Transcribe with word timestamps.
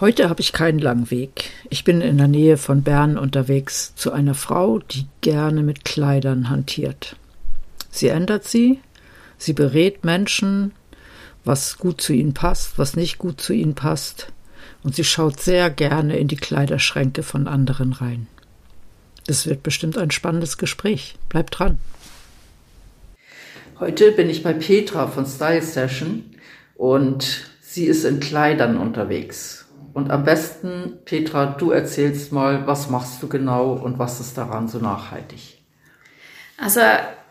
Heute 0.00 0.30
habe 0.30 0.40
ich 0.40 0.54
keinen 0.54 0.78
langen 0.78 1.10
Weg. 1.10 1.50
Ich 1.68 1.84
bin 1.84 2.00
in 2.00 2.16
der 2.16 2.26
Nähe 2.26 2.56
von 2.56 2.82
Bern 2.82 3.18
unterwegs 3.18 3.94
zu 3.96 4.12
einer 4.12 4.34
Frau, 4.34 4.78
die 4.78 5.04
gerne 5.20 5.62
mit 5.62 5.84
Kleidern 5.84 6.48
hantiert. 6.48 7.16
Sie 7.90 8.08
ändert 8.08 8.44
sie, 8.44 8.80
sie 9.36 9.52
berät 9.52 10.02
Menschen, 10.02 10.72
was 11.44 11.76
gut 11.76 12.00
zu 12.00 12.14
ihnen 12.14 12.32
passt, 12.32 12.78
was 12.78 12.96
nicht 12.96 13.18
gut 13.18 13.42
zu 13.42 13.52
ihnen 13.52 13.74
passt, 13.74 14.32
und 14.82 14.94
sie 14.94 15.04
schaut 15.04 15.38
sehr 15.38 15.68
gerne 15.68 16.16
in 16.16 16.28
die 16.28 16.36
Kleiderschränke 16.36 17.22
von 17.22 17.46
anderen 17.46 17.92
rein. 17.92 18.26
Es 19.26 19.46
wird 19.46 19.62
bestimmt 19.62 19.98
ein 19.98 20.10
spannendes 20.10 20.56
Gespräch. 20.56 21.16
Bleibt 21.28 21.58
dran. 21.58 21.78
Heute 23.78 24.12
bin 24.12 24.30
ich 24.30 24.42
bei 24.42 24.54
Petra 24.54 25.08
von 25.08 25.26
Style 25.26 25.60
Session 25.60 26.24
und 26.74 27.50
sie 27.60 27.84
ist 27.84 28.04
in 28.04 28.18
Kleidern 28.18 28.78
unterwegs. 28.78 29.66
Und 29.92 30.10
am 30.10 30.24
besten, 30.24 30.98
Petra, 31.04 31.46
du 31.46 31.70
erzählst 31.70 32.32
mal, 32.32 32.66
was 32.66 32.90
machst 32.90 33.22
du 33.22 33.28
genau 33.28 33.72
und 33.72 33.98
was 33.98 34.20
ist 34.20 34.38
daran 34.38 34.68
so 34.68 34.78
nachhaltig? 34.78 35.58
Also 36.58 36.80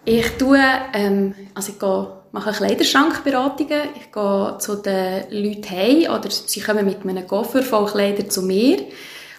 ich 0.05 0.29
tue, 0.37 0.59
ähm, 0.93 1.35
also 1.53 1.71
ich 1.71 1.79
gehe, 1.79 2.07
mache 2.31 2.51
Kleiderschrankberatungen. 2.51 3.81
Ich 3.95 4.11
gehe 4.11 4.55
zu 4.59 4.75
den 4.75 5.23
Leuten 5.29 5.69
heim 5.69 6.11
oder 6.11 6.29
sie 6.29 6.61
kommen 6.61 6.85
mit 6.85 7.05
einem 7.05 7.27
Koffer 7.27 7.63
voll 7.63 7.85
Kleider 7.85 8.27
zu 8.27 8.41
mir. 8.41 8.79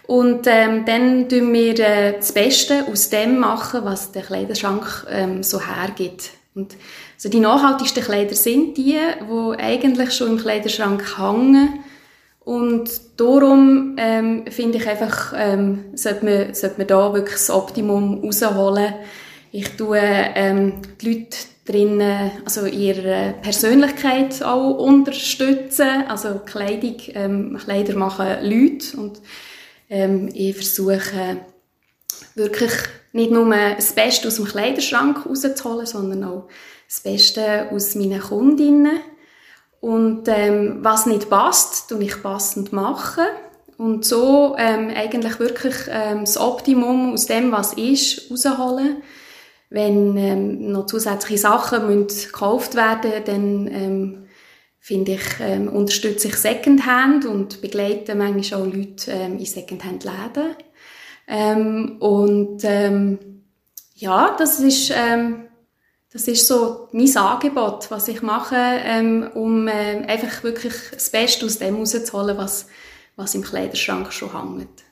Und 0.06 0.46
ähm, 0.46 0.84
dann 0.86 1.28
tun 1.28 1.52
wir 1.52 1.78
äh, 1.78 2.16
das 2.16 2.32
Beste 2.32 2.86
aus 2.91 3.10
dem 3.10 3.38
machen, 3.38 3.84
was 3.84 4.10
der 4.12 4.22
Kleiderschrank 4.22 5.06
ähm, 5.08 5.42
so 5.42 5.60
hergibt. 5.60 6.30
Und 6.54 6.74
also 7.14 7.28
die 7.28 7.38
nachhaltigsten 7.38 8.02
Kleider 8.02 8.34
sind 8.34 8.76
die, 8.76 8.98
die 8.98 9.58
eigentlich 9.58 10.12
schon 10.12 10.32
im 10.32 10.38
Kleiderschrank 10.38 11.16
hängen 11.16 11.84
und 12.41 12.91
darum 13.19 13.96
ähm, 13.98 14.44
finde 14.50 14.78
ich 14.78 14.88
einfach, 14.88 15.34
ähm, 15.36 15.84
sollte, 15.94 16.24
man, 16.24 16.55
sollte 16.55 16.78
man 16.78 16.86
da 16.86 17.12
wirklich 17.12 17.34
das 17.34 17.50
Optimum 17.50 18.24
rausholen. 18.24 18.94
Ich 19.52 19.77
tue 19.77 20.00
ähm, 20.00 20.80
die 21.00 21.10
Leute 21.12 21.36
drinnen, 21.66 22.32
also 22.44 22.66
ihre 22.66 23.34
Persönlichkeit 23.42 24.42
auch 24.42 24.78
unterstützen. 24.78 26.05
Also 26.08 26.41
Kleidung, 26.44 26.97
ähm, 27.14 27.58
Kleider 27.62 27.97
machen 27.97 28.27
Leute 28.42 28.97
und 28.97 29.20
ähm, 29.88 30.30
ich 30.32 30.56
versuche 30.56 31.38
wirklich 32.34 32.72
nicht 33.12 33.30
nur 33.30 33.54
das 33.77 33.92
Beste 33.92 34.28
aus 34.28 34.36
dem 34.36 34.47
Kleiderschrank 34.47 35.27
rauszuholen, 35.27 35.86
sondern 35.86 36.25
auch 36.25 36.48
das 36.88 37.00
Beste 37.00 37.69
aus 37.70 37.94
meinen 37.94 38.20
Kundinnen. 38.20 39.00
Und 39.81 40.28
ähm, 40.28 40.78
was 40.83 41.06
nicht 41.06 41.31
passt, 41.31 41.89
tue 41.89 42.05
ich 42.05 42.22
passend 42.22 42.72
machen. 42.72 43.25
Und 43.78 44.04
so 44.04 44.56
ähm, 44.59 44.91
eigentlich 44.94 45.41
wirklich 45.41 45.75
ähm, 45.91 46.21
das 46.21 46.38
Optimum 46.38 47.15
aus 47.15 47.27
dem, 47.27 47.50
was 47.50 47.72
ist, 47.72 48.31
rausholen. 48.31 49.03
Wenn 49.71 50.16
ähm, 50.16 50.72
noch 50.72 50.87
zusätzliche 50.87 51.38
Sachen 51.38 51.87
müssen 51.87 52.27
gekauft 52.27 52.75
werden 52.75 53.12
dann 53.25 53.66
ähm, 53.69 54.27
finde 54.81 55.12
ich, 55.12 55.22
ähm, 55.41 55.69
unterstütze 55.69 56.28
ich 56.28 56.37
Secondhand 56.37 57.27
und 57.27 57.60
begleite 57.60 58.15
manchmal 58.15 58.62
auch 58.62 58.66
Leute 58.66 59.12
ähm, 59.12 59.38
in 59.38 59.44
Secondhand-Läden. 59.44 60.56
Ähm, 61.28 61.97
und 62.00 62.62
ähm, 62.65 63.19
ja, 63.94 64.34
das 64.37 64.59
ist 64.59 64.93
ähm, 64.97 65.44
das 66.12 66.26
ist 66.26 66.48
so 66.48 66.88
mein 66.93 67.16
Angebot, 67.16 67.91
was 67.91 68.09
ich 68.09 68.21
mache, 68.22 68.56
ähm, 68.56 69.31
um 69.34 69.69
äh, 69.69 70.04
einfach 70.06 70.43
wirklich 70.43 70.75
das 70.93 71.10
Beste 71.10 71.47
aus 71.47 71.59
dem 71.59 71.76
rauszuholen, 71.76 72.37
was, 72.37 72.66
was 73.16 73.34
im 73.34 73.43
Kleiderschrank 73.43 74.12
schon 74.12 74.32
hängt. 74.32 74.82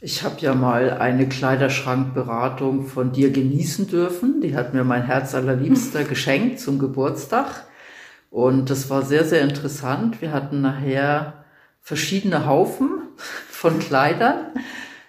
Ich 0.00 0.22
habe 0.22 0.38
ja 0.40 0.54
mal 0.54 0.98
eine 0.98 1.28
Kleiderschrankberatung 1.28 2.86
von 2.86 3.12
dir 3.12 3.30
genießen 3.30 3.88
dürfen. 3.88 4.40
Die 4.40 4.54
hat 4.54 4.74
mir 4.74 4.84
mein 4.84 5.04
Herz 5.04 5.34
allerliebster 5.34 6.04
geschenkt 6.04 6.60
zum 6.60 6.78
Geburtstag. 6.78 7.64
Und 8.30 8.68
das 8.68 8.90
war 8.90 9.02
sehr, 9.02 9.24
sehr 9.24 9.40
interessant. 9.40 10.20
Wir 10.20 10.30
hatten 10.30 10.60
nachher 10.60 11.44
verschiedene 11.80 12.46
Haufen 12.46 12.90
von 13.48 13.78
Kleidern. 13.80 14.52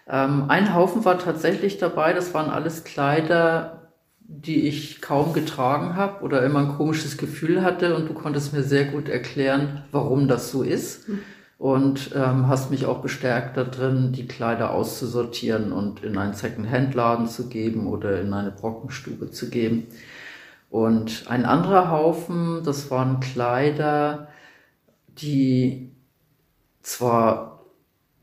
Ähm, 0.07 0.45
ein 0.47 0.73
Haufen 0.73 1.05
war 1.05 1.19
tatsächlich 1.19 1.77
dabei, 1.77 2.13
das 2.13 2.33
waren 2.33 2.49
alles 2.49 2.83
Kleider, 2.83 3.84
die 4.27 4.67
ich 4.67 5.01
kaum 5.01 5.33
getragen 5.33 5.95
habe 5.95 6.23
oder 6.23 6.43
immer 6.43 6.59
ein 6.59 6.77
komisches 6.77 7.17
Gefühl 7.17 7.63
hatte 7.63 7.95
und 7.95 8.09
du 8.09 8.13
konntest 8.13 8.53
mir 8.53 8.63
sehr 8.63 8.85
gut 8.85 9.07
erklären, 9.07 9.83
warum 9.91 10.27
das 10.27 10.51
so 10.51 10.63
ist 10.63 11.05
und 11.57 12.11
ähm, 12.15 12.47
hast 12.47 12.71
mich 12.71 12.85
auch 12.85 13.01
bestärkt 13.01 13.55
darin, 13.57 14.11
die 14.11 14.27
Kleider 14.27 14.71
auszusortieren 14.71 15.71
und 15.71 16.03
in 16.03 16.17
einen 16.17 16.33
Second-Hand-Laden 16.33 17.27
zu 17.27 17.47
geben 17.47 17.87
oder 17.87 18.19
in 18.19 18.33
eine 18.33 18.51
Brockenstube 18.51 19.31
zu 19.31 19.49
geben. 19.49 19.87
Und 20.69 21.25
ein 21.27 21.45
anderer 21.45 21.89
Haufen, 21.89 22.61
das 22.65 22.91
waren 22.91 23.21
Kleider, 23.21 24.27
die 25.07 25.91
zwar 26.81 27.63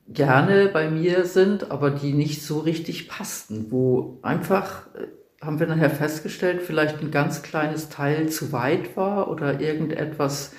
gerne 0.09 0.69
bei 0.69 0.91
mir 0.91 1.25
sind, 1.25 1.71
aber 1.71 1.91
die 1.91 2.13
nicht 2.13 2.43
so 2.43 2.59
richtig 2.59 3.09
passten, 3.09 3.71
wo 3.71 4.19
einfach 4.23 4.87
äh, 4.95 5.07
haben 5.43 5.59
wir 5.59 5.67
nachher 5.67 5.91
festgestellt, 5.91 6.63
vielleicht 6.63 7.01
ein 7.01 7.11
ganz 7.11 7.43
kleines 7.43 7.89
Teil 7.89 8.29
zu 8.29 8.53
weit 8.53 8.97
war 8.97 9.29
oder 9.29 9.61
irgendetwas, 9.61 10.53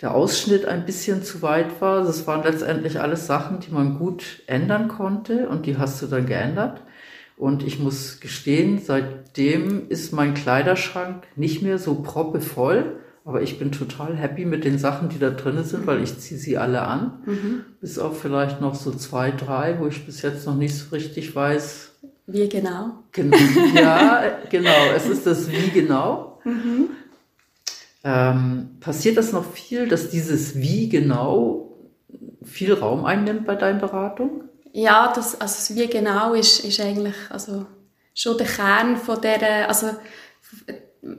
der 0.00 0.14
Ausschnitt 0.14 0.64
ein 0.64 0.86
bisschen 0.86 1.22
zu 1.22 1.42
weit 1.42 1.80
war. 1.80 2.02
Das 2.02 2.26
waren 2.26 2.42
letztendlich 2.42 2.98
alles 2.98 3.26
Sachen, 3.26 3.60
die 3.60 3.70
man 3.70 3.98
gut 3.98 4.42
ändern 4.46 4.88
konnte 4.88 5.48
und 5.48 5.66
die 5.66 5.76
hast 5.76 6.00
du 6.02 6.06
dann 6.06 6.26
geändert. 6.26 6.82
Und 7.36 7.62
ich 7.62 7.78
muss 7.78 8.20
gestehen, 8.20 8.80
seitdem 8.84 9.88
ist 9.88 10.12
mein 10.12 10.34
Kleiderschrank 10.34 11.24
nicht 11.36 11.62
mehr 11.62 11.78
so 11.78 11.96
proppevoll, 11.96 12.96
aber 13.24 13.42
ich 13.42 13.58
bin 13.58 13.70
total 13.70 14.16
happy 14.16 14.44
mit 14.44 14.64
den 14.64 14.78
Sachen, 14.78 15.08
die 15.08 15.18
da 15.18 15.30
drin 15.30 15.62
sind, 15.62 15.86
weil 15.86 16.02
ich 16.02 16.18
ziehe 16.18 16.40
sie 16.40 16.58
alle 16.58 16.82
an. 16.82 17.22
Mhm. 17.26 17.64
Bis 17.80 17.98
auf 17.98 18.20
vielleicht 18.20 18.60
noch 18.60 18.74
so 18.74 18.90
zwei, 18.92 19.30
drei, 19.30 19.78
wo 19.78 19.86
ich 19.86 20.04
bis 20.04 20.22
jetzt 20.22 20.46
noch 20.46 20.56
nicht 20.56 20.76
so 20.76 20.94
richtig 20.94 21.34
weiß, 21.34 21.91
wie 22.26 22.48
genau? 22.48 23.02
Genau, 23.12 23.36
ja, 23.74 24.38
genau. 24.50 24.92
Es 24.94 25.06
ist 25.06 25.26
das 25.26 25.50
Wie 25.50 25.70
genau. 25.70 26.40
Mhm. 26.44 26.90
Ähm, 28.04 28.76
passiert 28.80 29.16
das 29.16 29.32
noch 29.32 29.44
viel, 29.44 29.88
dass 29.88 30.10
dieses 30.10 30.56
Wie 30.56 30.88
genau 30.88 31.78
viel 32.44 32.74
Raum 32.74 33.04
einnimmt 33.04 33.46
bei 33.46 33.54
deinen 33.54 33.80
Beratungen? 33.80 34.48
Ja, 34.72 35.12
das, 35.14 35.40
also 35.40 35.54
das 35.54 35.76
Wie 35.76 35.86
genau 35.86 36.34
ist, 36.34 36.64
ist 36.64 36.80
eigentlich 36.80 37.14
also 37.30 37.66
schon 38.14 38.38
der 38.38 38.46
Kern 38.46 38.96
von 38.96 39.20
der, 39.20 39.68
also 39.68 39.90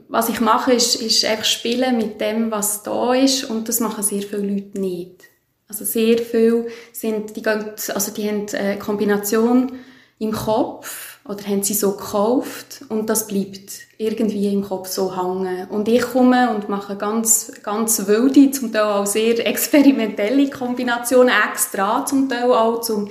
was 0.08 0.28
ich 0.28 0.40
mache, 0.40 0.72
ist, 0.72 0.96
ist 0.96 1.24
einfach 1.24 1.44
spielen 1.44 1.96
mit 1.96 2.20
dem, 2.20 2.50
was 2.50 2.82
da 2.82 3.14
ist 3.14 3.44
und 3.44 3.68
das 3.68 3.80
machen 3.80 4.02
sehr 4.02 4.22
viele 4.22 4.42
Leute 4.42 4.80
nicht. 4.80 5.24
Also 5.68 5.84
sehr 5.84 6.18
viele 6.18 6.66
sind, 6.92 7.36
die, 7.36 7.42
gehen, 7.42 7.72
also 7.94 8.12
die 8.12 8.28
haben 8.28 8.46
eine 8.54 8.78
Kombination 8.78 9.72
im 10.18 10.32
Kopf 10.32 11.18
oder 11.26 11.44
haben 11.44 11.62
sie 11.62 11.74
so 11.74 11.92
gekauft 11.92 12.84
und 12.88 13.08
das 13.08 13.26
bleibt 13.26 13.84
irgendwie 13.98 14.52
im 14.52 14.62
Kopf 14.62 14.88
so 14.88 15.16
hängen. 15.16 15.68
Und 15.68 15.88
ich 15.88 16.02
komme 16.02 16.54
und 16.54 16.68
mache 16.68 16.96
ganz, 16.96 17.52
ganz 17.62 18.06
wilde, 18.06 18.50
zum 18.50 18.72
Teil 18.72 18.82
auch 18.82 19.06
sehr 19.06 19.46
experimentelle 19.46 20.50
Kombinationen 20.50 21.32
extra, 21.50 22.04
zum 22.04 22.28
Teil 22.28 22.50
auch, 22.52 22.80
zum, 22.80 23.08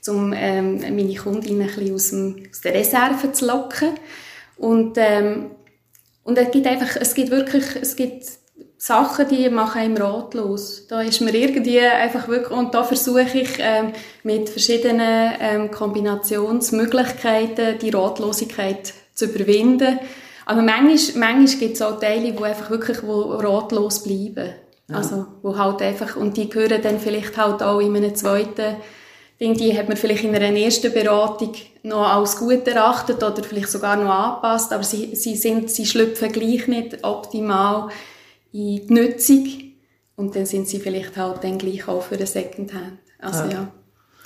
zum 0.00 0.32
ähm, 0.32 0.80
meine 0.80 1.14
Kundinnen 1.14 1.68
ein 1.68 1.74
bisschen 1.74 1.94
aus, 1.94 2.10
dem, 2.10 2.46
aus 2.50 2.60
der 2.60 2.74
Reserve 2.74 3.32
zu 3.32 3.46
locken. 3.46 3.90
Und, 4.56 4.96
ähm, 4.96 5.50
und 6.22 6.38
es 6.38 6.50
gibt 6.50 6.66
einfach, 6.66 6.96
es 7.00 7.14
gibt 7.14 7.30
wirklich, 7.30 7.64
es 7.80 7.96
gibt 7.96 8.24
Sachen, 8.86 9.28
die 9.28 9.50
machen 9.50 9.80
einem 9.80 9.96
ratlos. 9.96 10.86
Da 10.86 11.00
ist 11.00 11.20
mir 11.20 11.34
irgendwie 11.34 11.80
einfach 11.80 12.28
wirklich, 12.28 12.56
und 12.56 12.72
da 12.72 12.84
versuche 12.84 13.26
ich 13.34 13.48
ähm, 13.58 13.92
mit 14.22 14.48
verschiedenen 14.48 15.32
ähm, 15.40 15.72
Kombinationsmöglichkeiten 15.72 17.80
die 17.80 17.90
Ratlosigkeit 17.90 18.94
zu 19.12 19.24
überwinden. 19.24 19.98
Aber 20.44 20.62
manchmal, 20.62 21.34
manchmal 21.34 21.58
gibt 21.58 21.74
es 21.74 21.82
auch 21.82 21.98
Teile, 21.98 22.30
die 22.30 22.44
einfach 22.44 22.70
wirklich 22.70 23.02
wo 23.02 23.22
ratlos 23.32 24.04
bleiben. 24.04 24.50
Ja. 24.88 24.98
Also, 24.98 25.26
wo 25.42 25.58
halt 25.58 25.82
einfach, 25.82 26.14
und 26.14 26.36
die 26.36 26.48
gehören 26.48 26.80
dann 26.80 27.00
vielleicht 27.00 27.36
halt 27.36 27.64
auch 27.64 27.80
in 27.80 27.96
einem 27.96 28.14
zweiten 28.14 28.76
die 29.38 29.76
hat 29.76 29.88
man 29.88 29.98
vielleicht 29.98 30.24
in 30.24 30.34
einer 30.34 30.56
ersten 30.56 30.90
Beratung 30.92 31.52
noch 31.82 32.06
als 32.06 32.38
gut 32.38 32.66
erachtet 32.66 33.22
oder 33.22 33.42
vielleicht 33.42 33.68
sogar 33.68 33.96
noch 33.96 34.08
angepasst, 34.08 34.72
aber 34.72 34.82
sie, 34.82 35.14
sie, 35.14 35.36
sind, 35.36 35.70
sie 35.70 35.84
schlüpfen 35.84 36.32
gleich 36.32 36.66
nicht 36.68 37.04
optimal 37.04 37.90
in 38.56 38.86
die 38.86 38.92
Nutzung 38.92 39.46
und 40.16 40.34
dann 40.34 40.46
sind 40.46 40.68
sie 40.68 40.78
vielleicht 40.78 41.16
halt 41.16 41.44
dann 41.44 41.58
gleich 41.58 41.86
auch 41.88 42.02
für 42.02 42.16
eine 42.16 42.26
Secondhand. 42.26 42.98
Also 43.18 43.44
ja, 43.44 43.50
ja 43.50 43.72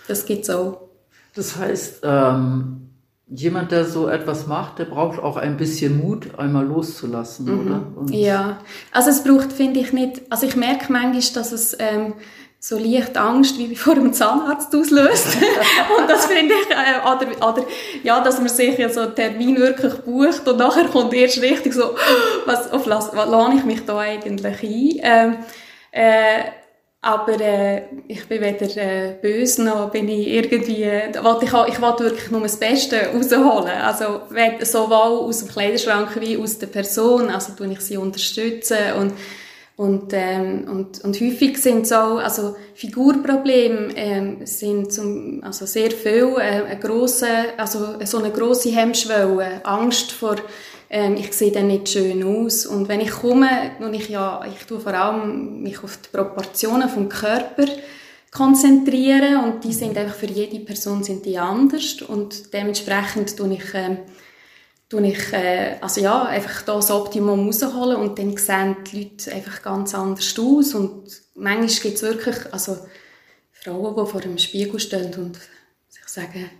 das 0.09 0.25
es 0.29 0.50
auch. 0.50 0.88
Das 1.35 1.56
heißt, 1.56 2.00
ähm, 2.03 2.91
jemand, 3.29 3.71
der 3.71 3.85
so 3.85 4.09
etwas 4.09 4.47
macht, 4.47 4.79
der 4.79 4.87
braucht 4.87 5.21
auch 5.21 5.37
ein 5.37 5.56
bisschen 5.56 5.99
Mut, 5.99 6.38
einmal 6.38 6.67
loszulassen, 6.67 7.47
mhm. 7.47 7.61
oder? 7.61 7.87
Und 7.97 8.11
ja, 8.11 8.59
also 8.93 9.11
es 9.11 9.23
braucht, 9.23 9.53
finde 9.53 9.81
ich 9.81 9.93
nicht, 9.93 10.23
also 10.31 10.47
ich 10.47 10.56
merke 10.56 10.93
manchmal, 10.93 11.23
dass 11.37 11.53
es 11.53 11.77
ähm, 11.79 12.15
so 12.62 12.78
leicht 12.78 13.16
Angst 13.16 13.58
wie 13.58 13.74
vor 13.74 13.94
einem 13.94 14.12
Zahnarzt 14.12 14.74
auslöst. 14.74 15.28
und 15.98 16.08
das 16.08 16.26
finde 16.26 16.54
ich, 16.54 16.70
äh, 16.70 17.00
oder, 17.00 17.48
oder, 17.48 17.66
ja, 18.02 18.20
dass 18.20 18.38
man 18.38 18.50
sich 18.50 18.78
ja 18.78 18.90
so 18.90 19.00
einen 19.00 19.14
Termin 19.14 19.56
wirklich 19.56 19.94
bucht 19.94 20.46
und 20.46 20.58
nachher 20.58 20.84
kommt 20.84 21.14
erst 21.14 21.40
richtig 21.40 21.72
so, 21.72 21.96
was, 22.44 22.70
auf 22.70 22.86
was, 22.86 23.16
was 23.16 23.28
lade 23.28 23.56
ich 23.56 23.64
mich 23.64 23.84
da 23.86 23.98
eigentlich 23.98 24.62
ein? 24.62 25.00
Ähm, 25.02 25.36
äh, 25.90 26.42
aber 27.02 27.40
äh, 27.40 27.84
ich 28.08 28.28
bin 28.28 28.42
weder 28.42 28.76
äh, 28.76 29.14
böse 29.22 29.64
noch 29.64 29.90
bin 29.90 30.06
ich 30.10 30.28
irgendwie, 30.28 30.82
äh, 30.82 31.08
ich, 31.08 31.16
ich 31.16 31.52
will 31.80 31.98
wirklich 31.98 32.30
nur 32.30 32.42
das 32.42 32.58
Beste 32.58 33.06
rausholen. 33.14 33.70
Also 33.70 34.20
sowohl 34.60 35.26
aus 35.26 35.38
dem 35.38 35.48
Kleiderschrank 35.48 36.20
wie 36.20 36.36
aus 36.36 36.58
der 36.58 36.66
Person, 36.66 37.30
also 37.30 37.54
tue 37.54 37.72
ich 37.72 37.80
sie 37.80 37.96
unterstützen 37.96 38.76
und 38.98 39.14
und, 39.81 40.12
ähm, 40.12 40.67
und, 40.71 41.03
und 41.05 41.19
häufig 41.23 41.56
sind 41.56 41.87
so, 41.87 41.94
also 41.94 42.55
Figurprobleme 42.75 43.88
ähm, 43.97 44.37
sind 44.44 44.93
zum, 44.93 45.43
also 45.43 45.65
sehr 45.65 45.91
viel 45.91 46.35
äh, 46.37 46.65
eine 46.67 46.79
grosse, 46.79 47.27
also 47.56 47.97
so 48.05 48.19
eine 48.19 48.31
grosse 48.31 48.69
Hemmschwelle, 48.73 49.65
Angst 49.65 50.12
vor 50.12 50.37
ähm, 50.91 51.17
ich 51.17 51.32
sehe 51.32 51.50
dann 51.50 51.69
nicht 51.69 51.88
schön 51.88 52.23
aus. 52.23 52.67
Und 52.67 52.88
wenn 52.88 53.00
ich 53.00 53.11
komme, 53.11 53.49
und 53.79 53.94
ich 53.94 54.11
ja, 54.11 54.44
ich 54.44 54.67
tue 54.67 54.81
vor 54.81 54.93
allem 54.93 55.62
mich 55.62 55.82
auf 55.82 55.97
die 55.97 56.15
Proportionen 56.15 56.91
vom 56.91 57.09
Körper 57.09 57.65
konzentrieren 58.31 59.44
und 59.44 59.65
die 59.65 59.73
sind 59.73 59.97
einfach 59.97 60.15
für 60.15 60.27
jede 60.27 60.61
Person 60.61 61.03
sind 61.03 61.25
die 61.25 61.38
anders 61.38 62.03
und 62.03 62.53
dementsprechend 62.53 63.35
tue 63.35 63.55
ich, 63.55 63.73
ähm, 63.73 63.97
tue 64.90 65.06
ich 65.06 65.32
äh, 65.32 65.76
also 65.81 66.00
ja, 66.00 66.25
einfach 66.25 66.62
das 66.62 66.90
Optimum 66.90 67.46
rausholen 67.46 67.96
und 67.96 68.19
dann 68.19 68.37
sehen 68.37 68.76
die 68.90 69.04
Leute 69.04 69.32
einfach 69.32 69.62
ganz 69.62 69.94
anders 69.94 70.38
aus 70.38 70.75
und 70.75 71.04
manchmal 71.34 71.69
gibt 71.69 71.94
es 71.94 72.02
wirklich, 72.02 72.37
also 72.52 72.76
Frauen, 73.52 73.96
die 73.96 74.10
vor 74.10 74.20
dem 74.20 74.37
Spiegel 74.37 74.81
stehen 74.81 75.14
und 75.14 75.38
sich 75.88 76.06
sagen, 76.06 76.50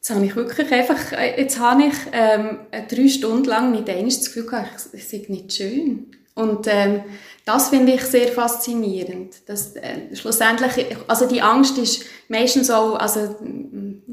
Jetzt 0.00 0.16
habe 0.16 0.24
ich 0.24 0.34
wirklich 0.34 0.72
einfach, 0.72 1.12
äh, 1.12 1.38
jetzt 1.38 1.58
habe 1.58 1.82
ich 1.82 1.94
ähm, 2.12 2.60
drei 2.88 3.06
Stunden 3.06 3.44
lang 3.44 3.70
nicht 3.70 3.86
einmal 3.90 4.06
das 4.06 4.24
Gefühl 4.24 4.46
gehabt, 4.46 4.88
es 4.94 5.10
sei 5.10 5.26
nicht 5.28 5.52
schön. 5.52 6.16
Und 6.34 6.66
ähm, 6.68 7.02
das 7.44 7.70
finde 7.70 7.92
ich 7.92 8.02
sehr 8.02 8.28
faszinierend. 8.28 9.48
Dass, 9.48 9.74
äh, 9.76 10.14
schlussendlich, 10.14 10.86
also 11.06 11.26
die 11.26 11.42
Angst 11.42 11.78
ist 11.78 12.04
meistens 12.28 12.70
auch, 12.70 12.96
also 12.96 13.36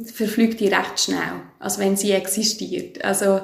verflügt 0.06 0.60
die 0.60 0.68
recht 0.68 1.00
schnell, 1.00 1.42
also 1.60 1.80
wenn 1.80 1.98
sie 1.98 2.12
existiert. 2.12 3.04
Also 3.04 3.42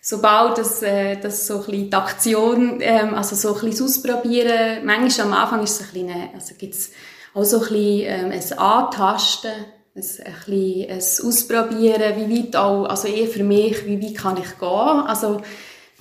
sobald 0.00 0.58
das, 0.58 0.82
äh, 0.82 1.16
das 1.16 1.46
so 1.46 1.54
ein 1.54 1.66
bisschen 1.66 1.90
die 1.90 1.96
Aktion, 1.96 2.78
ähm, 2.80 3.14
also 3.14 3.36
so 3.36 3.54
ein 3.54 3.70
bisschen 3.70 3.86
Ausprobieren, 3.86 4.84
manchmal 4.84 5.26
am 5.28 5.32
Anfang 5.32 5.62
ist 5.62 5.80
es 5.80 5.88
ein 5.88 6.06
bisschen, 6.06 6.30
also 6.34 6.54
gibt's 6.58 6.90
auch 7.34 7.44
so 7.44 7.58
ein 7.58 7.68
bisschen 7.68 8.00
ähm, 8.06 8.32
ein 8.32 8.58
Antasten, 8.58 9.50
ein, 9.94 10.02
ein, 10.02 10.34
bisschen, 10.46 10.90
ein 10.90 11.28
Ausprobieren, 11.28 12.14
wie 12.16 12.38
weit 12.38 12.56
auch, 12.56 12.84
also 12.86 13.08
eher 13.08 13.28
für 13.28 13.44
mich, 13.44 13.86
wie 13.86 14.02
weit 14.02 14.16
kann 14.16 14.36
ich 14.36 14.58
gehen. 14.58 14.68
Also 14.68 15.40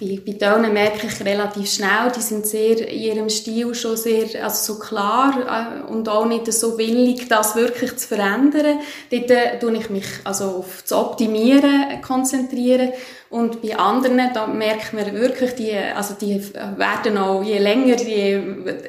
bei, 0.01 0.19
bei 0.25 0.33
denen 0.33 0.73
merke 0.73 1.05
ich 1.05 1.23
relativ 1.23 1.71
schnell, 1.71 2.11
die 2.15 2.21
sind 2.21 2.47
sehr 2.47 2.89
in 2.89 2.99
ihrem 2.99 3.29
Stil 3.29 3.75
schon 3.75 3.95
sehr 3.95 4.43
also 4.43 4.73
so 4.73 4.79
klar 4.79 5.83
äh, 5.87 5.91
und 5.91 6.09
auch 6.09 6.25
nicht 6.25 6.51
so 6.51 6.77
willig, 6.77 7.27
das 7.29 7.55
wirklich 7.55 7.95
zu 7.97 8.07
verändern. 8.07 8.79
Dort 9.11 9.29
äh, 9.29 9.59
tue 9.59 9.77
ich 9.77 9.89
mich 9.91 10.07
also 10.23 10.45
auf 10.45 10.81
das 10.81 10.91
Optimieren 10.91 12.01
konzentrieren 12.01 12.93
und 13.29 13.61
bei 13.61 13.77
anderen, 13.77 14.19
da 14.33 14.47
merkt 14.47 14.93
man 14.93 15.13
wirklich, 15.13 15.53
die, 15.55 15.73
also 15.73 16.15
die 16.19 16.43
werden 16.77 17.17
auch, 17.17 17.43
je 17.43 17.59
länger, 17.59 17.97
je, 17.97 18.41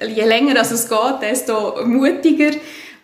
je 0.09 0.25
länger 0.25 0.59
als 0.59 0.70
es 0.70 0.88
geht, 0.88 1.20
desto 1.20 1.85
mutiger 1.85 2.50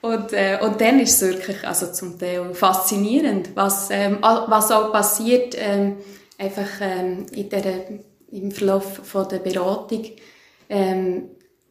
und, 0.00 0.32
äh, 0.32 0.58
und 0.62 0.80
dann 0.80 0.98
ist 1.00 1.20
es 1.20 1.28
wirklich 1.28 1.66
also 1.66 1.92
zum 1.92 2.18
Teil 2.18 2.54
faszinierend, 2.54 3.50
was, 3.54 3.88
ähm, 3.90 4.18
was 4.20 4.72
auch 4.72 4.92
passiert 4.92 5.54
ähm, 5.58 5.96
einfach 6.38 6.80
ähm, 6.80 7.26
in 7.32 7.48
der, 7.48 7.64
im 8.30 8.50
Verlauf 8.50 9.00
von 9.04 9.28
der 9.28 9.38
Beratung 9.38 10.04
ähm, 10.68 11.30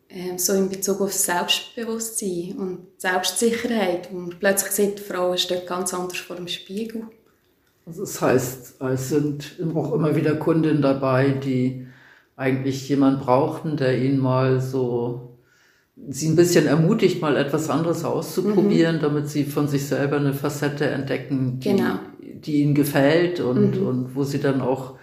ähm, 0.10 0.38
so 0.38 0.54
in 0.54 0.69
Bezug 0.69 1.02
auf 1.02 1.14
Selbstbewusstsein 1.14 2.56
und 2.58 2.88
Selbstsicherheit, 2.98 4.10
wo 4.12 4.19
man 4.19 4.40
plötzlich 4.40 4.72
sieht, 4.72 5.00
Frauen 5.00 5.38
stehen 5.38 5.66
ganz 5.66 5.94
anders 5.94 6.18
vor 6.18 6.36
dem 6.36 6.48
Spiegel. 6.48 7.04
Also 7.86 8.02
das 8.02 8.22
heißt, 8.22 8.81
es 8.81 9.10
sind 9.10 9.58
auch 9.74 9.94
immer 9.94 10.16
wieder 10.16 10.36
Kundinnen 10.36 10.81
dabei, 10.81 11.30
die 11.30 11.88
eigentlich 12.36 12.88
jemand 12.88 13.22
brauchten, 13.22 13.78
der 13.78 13.98
ihnen 13.98 14.20
mal 14.20 14.62
so 14.62 15.38
sie 16.10 16.30
ein 16.30 16.36
bisschen 16.36 16.68
ermutigt, 16.68 17.22
mal 17.22 17.36
etwas 17.36 17.70
anderes 17.70 18.04
auszuprobieren, 18.06 18.98
mhm. 18.98 19.02
damit 19.02 19.30
sie 19.30 19.46
von 19.46 19.68
sich 19.68 19.88
selber 19.88 20.18
eine 20.18 20.34
Facette 20.34 20.86
entdecken, 20.86 21.60
die, 21.60 21.70
genau. 21.70 22.00
Die 22.48 22.62
ihnen 22.62 22.74
gefällt 22.74 23.40
und, 23.40 23.80
mhm. 23.80 23.88
und 23.88 24.16
wo 24.16 24.24
sie 24.24 24.40
dann 24.40 24.62
auch 24.62 24.96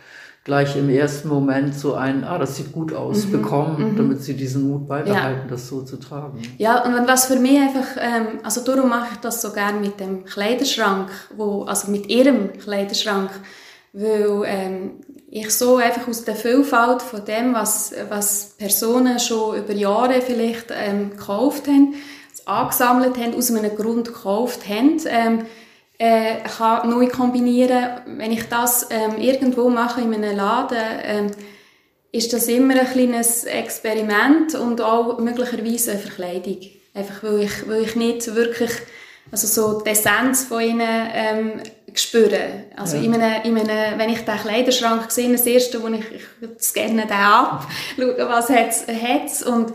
gleich 0.44 0.76
im 0.76 0.90
ersten 0.90 1.28
Moment 1.28 1.74
so 1.74 1.94
ein, 1.94 2.22
ah, 2.22 2.38
das 2.38 2.56
sieht 2.56 2.70
gut 2.72 2.92
aus, 2.92 3.26
mhm. 3.26 3.32
bekommen, 3.32 3.92
mhm. 3.92 3.96
damit 3.96 4.22
sie 4.22 4.34
diesen 4.34 4.68
Mut 4.68 4.86
beibehalten, 4.86 5.42
ja. 5.44 5.50
das 5.50 5.68
so 5.68 5.82
zu 5.82 5.96
tragen. 5.96 6.42
Ja, 6.58 6.84
und 6.84 7.08
was 7.08 7.26
für 7.26 7.36
mich 7.36 7.58
einfach, 7.58 7.96
ähm, 7.98 8.40
also 8.42 8.62
darum 8.62 8.90
mache 8.90 9.08
ich 9.12 9.20
das 9.20 9.40
so 9.40 9.52
gern 9.52 9.80
mit 9.80 9.98
dem 10.00 10.24
Kleiderschrank, 10.24 11.10
wo, 11.36 11.62
also 11.62 11.90
mit 11.90 12.10
ihrem 12.10 12.52
Kleiderschrank, 12.52 13.30
weil 13.94 14.42
ähm, 14.44 14.90
ich 15.30 15.50
so 15.50 15.76
einfach 15.76 16.08
aus 16.08 16.24
der 16.24 16.36
Vielfalt 16.36 17.00
von 17.00 17.24
dem, 17.24 17.54
was, 17.54 17.94
was 18.10 18.54
Personen 18.58 19.18
schon 19.18 19.56
über 19.56 19.72
Jahre 19.72 20.20
vielleicht 20.20 20.66
ähm, 20.70 21.10
gekauft 21.10 21.66
haben, 21.68 21.94
angesammelt 22.44 23.16
haben, 23.16 23.34
aus 23.34 23.50
einem 23.50 23.74
Grund 23.74 24.08
gekauft 24.08 24.68
haben, 24.68 25.00
ähm, 25.06 25.46
äh, 25.98 26.36
kann 26.56 26.90
neu 26.90 27.06
kombinieren. 27.08 28.00
Wenn 28.06 28.32
ich 28.32 28.48
das 28.48 28.88
ähm, 28.90 29.18
irgendwo 29.18 29.68
mache 29.68 30.00
in 30.00 30.14
einem 30.14 30.36
Laden, 30.36 30.78
ähm, 31.04 31.30
ist 32.12 32.32
das 32.32 32.48
immer 32.48 32.78
ein 32.78 32.86
kleines 32.86 33.44
Experiment 33.44 34.54
und 34.54 34.80
auch 34.80 35.18
möglicherweise 35.18 35.92
eine 35.92 36.00
Verkleidung. 36.00 36.58
Einfach 36.94 37.22
weil 37.22 37.40
ich, 37.40 37.68
weil 37.68 37.82
ich 37.82 37.96
nicht 37.96 38.34
wirklich 38.34 38.70
also 39.30 39.46
so 39.46 39.80
die 39.80 39.90
Essenz 39.90 40.44
von 40.44 40.60
ihnen 40.60 41.08
ähm, 41.12 41.60
spüren. 41.92 42.64
Also 42.76 42.96
ja. 42.96 43.02
in 43.02 43.14
einem, 43.14 43.42
in 43.44 43.68
einem, 43.68 43.98
wenn 43.98 44.10
ich 44.10 44.20
den 44.20 44.36
Kleiderschrank 44.36 45.10
sehe, 45.10 45.32
das 45.32 45.46
erste, 45.46 45.82
wo 45.82 45.88
ich, 45.88 46.04
ich 46.12 46.62
scanne 46.62 47.02
den 47.02 47.12
ab, 47.12 47.66
schaue, 47.96 48.16
was 48.28 48.48
hat's, 48.48 48.86
hat's 48.86 49.42
und 49.42 49.72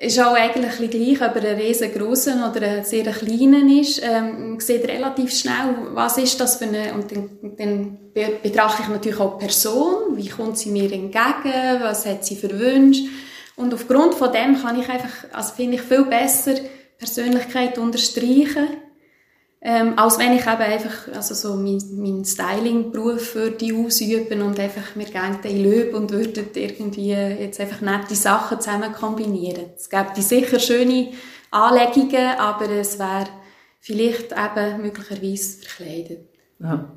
ist 0.00 0.20
auch 0.20 0.34
eigentlich 0.34 0.80
ein 0.80 0.90
gleich, 0.90 1.20
ob 1.20 1.36
er 1.36 1.50
ein 1.50 1.60
riesengroßen 1.60 2.42
oder 2.44 2.62
ein 2.62 2.84
sehr 2.84 3.10
kleinen 3.12 3.68
ist. 3.68 4.00
Ähm, 4.02 4.50
man 4.50 4.60
sieht 4.60 4.86
relativ 4.86 5.36
schnell, 5.36 5.74
was 5.92 6.18
ist 6.18 6.40
das 6.40 6.56
für 6.56 6.66
eine, 6.66 6.94
und 6.94 7.10
dann, 7.10 7.56
dann 7.56 7.98
betrachte 8.40 8.82
ich 8.82 8.88
natürlich 8.88 9.18
auch 9.18 9.38
die 9.38 9.46
Person, 9.46 10.16
wie 10.16 10.28
kommt 10.28 10.56
sie 10.56 10.70
mir 10.70 10.92
entgegen, 10.92 11.80
was 11.80 12.06
hat 12.06 12.24
sie 12.24 12.36
für 12.36 12.56
Wünsche. 12.58 13.04
Und 13.56 13.74
aufgrund 13.74 14.14
von 14.14 14.32
dem 14.32 14.62
kann 14.62 14.80
ich 14.80 14.88
einfach, 14.88 15.10
also 15.32 15.54
finde 15.54 15.76
ich 15.76 15.82
viel 15.82 16.04
besser, 16.04 16.54
Persönlichkeit 16.96 17.76
unterstreichen 17.76 18.68
ähm, 19.60 19.94
als 19.96 20.18
wenn 20.18 20.34
ich 20.34 20.42
eben 20.42 20.58
einfach 20.58 21.08
also 21.14 21.34
so 21.34 21.56
meinen 21.56 22.00
mein 22.00 22.24
Styling-Beruf 22.24 23.34
würde 23.34 23.74
ausüben 23.74 24.42
und 24.42 24.60
einfach 24.60 24.94
mir 24.94 25.06
gerne 25.06 25.38
den 25.38 25.62
Löb 25.64 25.94
und 25.94 26.12
würde 26.12 26.46
irgendwie 26.54 27.10
jetzt 27.10 27.60
einfach 27.60 27.80
nette 27.80 28.14
Sachen 28.14 28.60
zusammen 28.60 28.92
kombinieren. 28.92 29.70
Es 29.76 29.90
gäbe 29.90 30.10
sicher 30.22 30.60
schöne 30.60 31.08
Anlegungen, 31.50 32.38
aber 32.38 32.70
es 32.70 32.98
wäre 32.98 33.28
vielleicht 33.80 34.32
eben 34.32 34.82
möglicherweise 34.82 35.58
verkleidet. 35.58 36.28
Ja. 36.60 36.92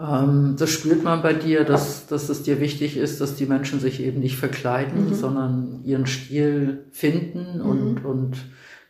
Ähm, 0.00 0.56
das 0.58 0.70
spürt 0.70 1.02
man 1.02 1.22
bei 1.22 1.32
dir, 1.32 1.64
dass, 1.64 2.06
dass 2.06 2.28
es 2.28 2.42
dir 2.42 2.60
wichtig 2.60 2.96
ist, 2.96 3.20
dass 3.20 3.36
die 3.36 3.46
Menschen 3.46 3.80
sich 3.80 4.00
eben 4.00 4.20
nicht 4.20 4.36
verkleiden, 4.36 5.10
mhm. 5.10 5.14
sondern 5.14 5.80
ihren 5.84 6.06
Stil 6.06 6.86
finden 6.92 7.60
und, 7.60 8.02
mhm. 8.02 8.06
und 8.06 8.36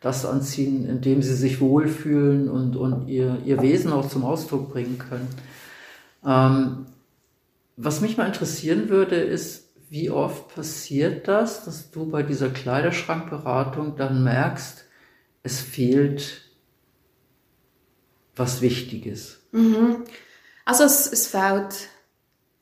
das 0.01 0.25
anziehen, 0.25 0.89
in 0.89 1.01
dem 1.01 1.23
sie 1.23 1.35
sich 1.35 1.61
wohlfühlen 1.61 2.49
und, 2.49 2.77
und 2.77 3.09
ihr, 3.09 3.39
ihr 3.45 3.61
Wesen 3.61 3.93
auch 3.93 4.09
zum 4.09 4.25
Ausdruck 4.25 4.71
bringen 4.71 4.99
können. 4.99 5.29
Ähm, 6.25 6.87
was 7.77 8.01
mich 8.01 8.17
mal 8.17 8.27
interessieren 8.27 8.89
würde, 8.89 9.17
ist, 9.17 9.69
wie 9.91 10.11
oft 10.11 10.55
passiert 10.55 11.29
das, 11.29 11.65
dass 11.65 11.91
du 11.91 12.11
bei 12.11 12.23
dieser 12.23 12.51
Kleiderschrankberatung 12.51 13.97
dann 13.97 14.23
merkst, 14.23 14.85
es 15.43 15.61
fehlt 15.61 16.43
was 18.39 18.61
wichtig 18.61 19.07
ist? 19.07 19.41
Mhm. 19.53 20.05
Also 20.65 20.85
es, 20.85 21.11
es 21.11 21.27
fehlt, 21.27 21.89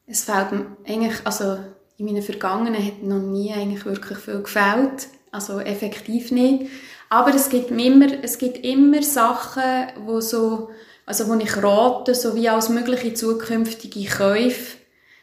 es 0.06 0.24
fehlt 0.24 0.48
eigentlich, 0.86 1.20
also 1.24 1.58
in 1.98 2.06
meinen 2.06 2.22
Vergangenen 2.22 2.84
hat 2.84 3.02
noch 3.02 3.20
nie 3.20 3.52
eigentlich 3.52 3.84
wirklich 3.84 4.18
viel 4.18 4.42
gefällt, 4.42 5.08
also 5.32 5.60
effektiv 5.60 6.30
nicht. 6.30 6.70
Aber 7.08 7.34
es 7.34 7.48
gibt 7.48 7.70
immer, 7.70 8.06
es 8.22 8.38
gibt 8.38 8.64
immer 8.64 9.02
Sachen, 9.02 9.62
wo 10.04 10.20
so, 10.20 10.70
also 11.04 11.28
wo 11.28 11.34
ich 11.34 11.56
rate, 11.62 12.14
so 12.14 12.34
wie 12.34 12.48
als 12.48 12.68
mögliche 12.68 13.14
zukünftige 13.14 14.08
Käufe, 14.08 14.78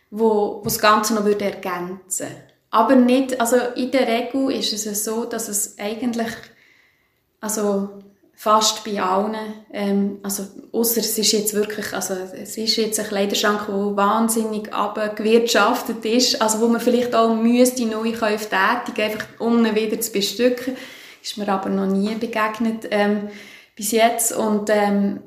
wo, 0.09 0.59
wo 0.59 0.63
das 0.63 0.79
Ganze 0.79 1.13
noch 1.13 1.25
würde 1.25 1.45
ergänzen. 1.45 2.27
Aber 2.69 2.95
nicht, 2.95 3.39
also 3.39 3.57
in 3.75 3.91
der 3.91 4.07
Regel 4.07 4.51
ist 4.51 4.73
es 4.73 5.03
so, 5.03 5.25
dass 5.25 5.47
es 5.47 5.77
eigentlich, 5.77 6.31
also 7.39 7.89
fast 8.33 8.83
bei 8.83 9.01
allen, 9.01 9.35
ähm, 9.71 10.19
also 10.23 10.43
außer 10.71 11.01
es 11.01 11.17
ist 11.17 11.31
jetzt 11.33 11.53
wirklich, 11.53 11.93
also 11.93 12.15
es 12.33 12.57
ist 12.57 12.75
jetzt 12.77 12.99
ein 12.99 13.05
Kleiderschrank, 13.05 13.67
der 13.67 13.95
wahnsinnig 13.95 14.73
abgewirtschaftet 14.73 16.03
ist, 16.03 16.41
also 16.41 16.61
wo 16.61 16.67
man 16.67 16.81
vielleicht 16.81 17.13
auch 17.13 17.35
müsste 17.35 17.85
Neukäufe 17.85 18.49
tätigen, 18.49 19.11
einfach 19.11 19.27
um 19.39 19.63
ihn 19.65 19.75
wieder 19.75 19.99
zu 20.01 20.11
bestücken, 20.11 20.75
ist 21.23 21.37
mir 21.37 21.47
aber 21.49 21.69
noch 21.69 21.87
nie 21.87 22.13
begegnet 22.15 22.87
ähm, 22.91 23.29
bis 23.75 23.91
jetzt 23.91 24.35
und 24.35 24.69
ähm, 24.69 25.19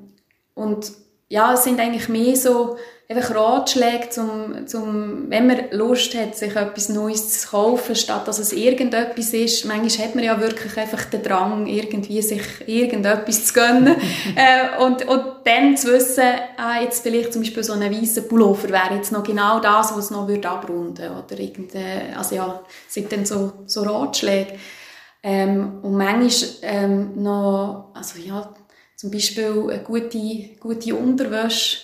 und 0.55 0.93
ja, 1.29 1.55
es 1.55 1.65
sind 1.65 1.81
eigentlich 1.81 2.09
mehr 2.09 2.37
so 2.37 2.77
einfach 3.09 3.35
Ratschläge, 3.35 4.11
zum, 4.11 4.67
zum, 4.67 5.31
wenn 5.31 5.47
man 5.47 5.71
Lust 5.71 6.15
hat, 6.17 6.35
sich 6.35 6.57
etwas 6.57 6.89
Neues 6.89 7.43
zu 7.43 7.49
kaufen, 7.49 7.95
statt 7.95 8.27
dass 8.27 8.39
es 8.39 8.53
irgendetwas 8.53 9.33
ist. 9.33 9.65
Manchmal 9.65 10.07
hat 10.07 10.15
man 10.17 10.25
ja 10.25 10.41
wirklich 10.41 10.77
einfach 10.77 11.05
den 11.05 11.23
Drang, 11.23 11.67
irgendwie 11.67 12.21
sich 12.21 12.43
irgendetwas 12.67 13.47
zu 13.47 13.55
gönnen. 13.55 13.97
äh, 14.37 14.83
und, 14.83 15.07
und 15.07 15.23
dann 15.45 15.77
zu 15.77 15.93
wissen, 15.93 16.25
ah, 16.57 16.81
jetzt 16.81 17.03
vielleicht 17.03 17.33
zum 17.33 17.43
Beispiel 17.43 17.63
so 17.63 17.75
ein 17.75 17.93
weißer 17.93 18.23
Pullover 18.23 18.71
wäre 18.71 18.97
jetzt 18.97 19.13
noch 19.13 19.23
genau 19.23 19.61
das, 19.61 19.93
was 19.93 20.07
es 20.07 20.11
noch 20.11 20.27
würde 20.27 20.49
abrunden 20.49 21.11
oder 21.11 21.39
irgendein, 21.39 22.15
also 22.17 22.35
ja, 22.35 22.61
sind 22.89 23.13
dann 23.13 23.25
so, 23.25 23.53
so 23.67 23.83
Ratschläge. 23.83 24.55
Ähm, 25.29 25.81
und 25.83 25.97
manchmal 25.97 26.51
ähm, 26.63 27.21
noch, 27.21 27.91
also 27.95 28.21
ja, 28.21 28.55
zum 28.95 29.11
Beispiel 29.11 29.69
eine 29.69 29.83
gute, 29.83 30.51
gute 30.61 30.95
Unterwäsche, 30.95 31.79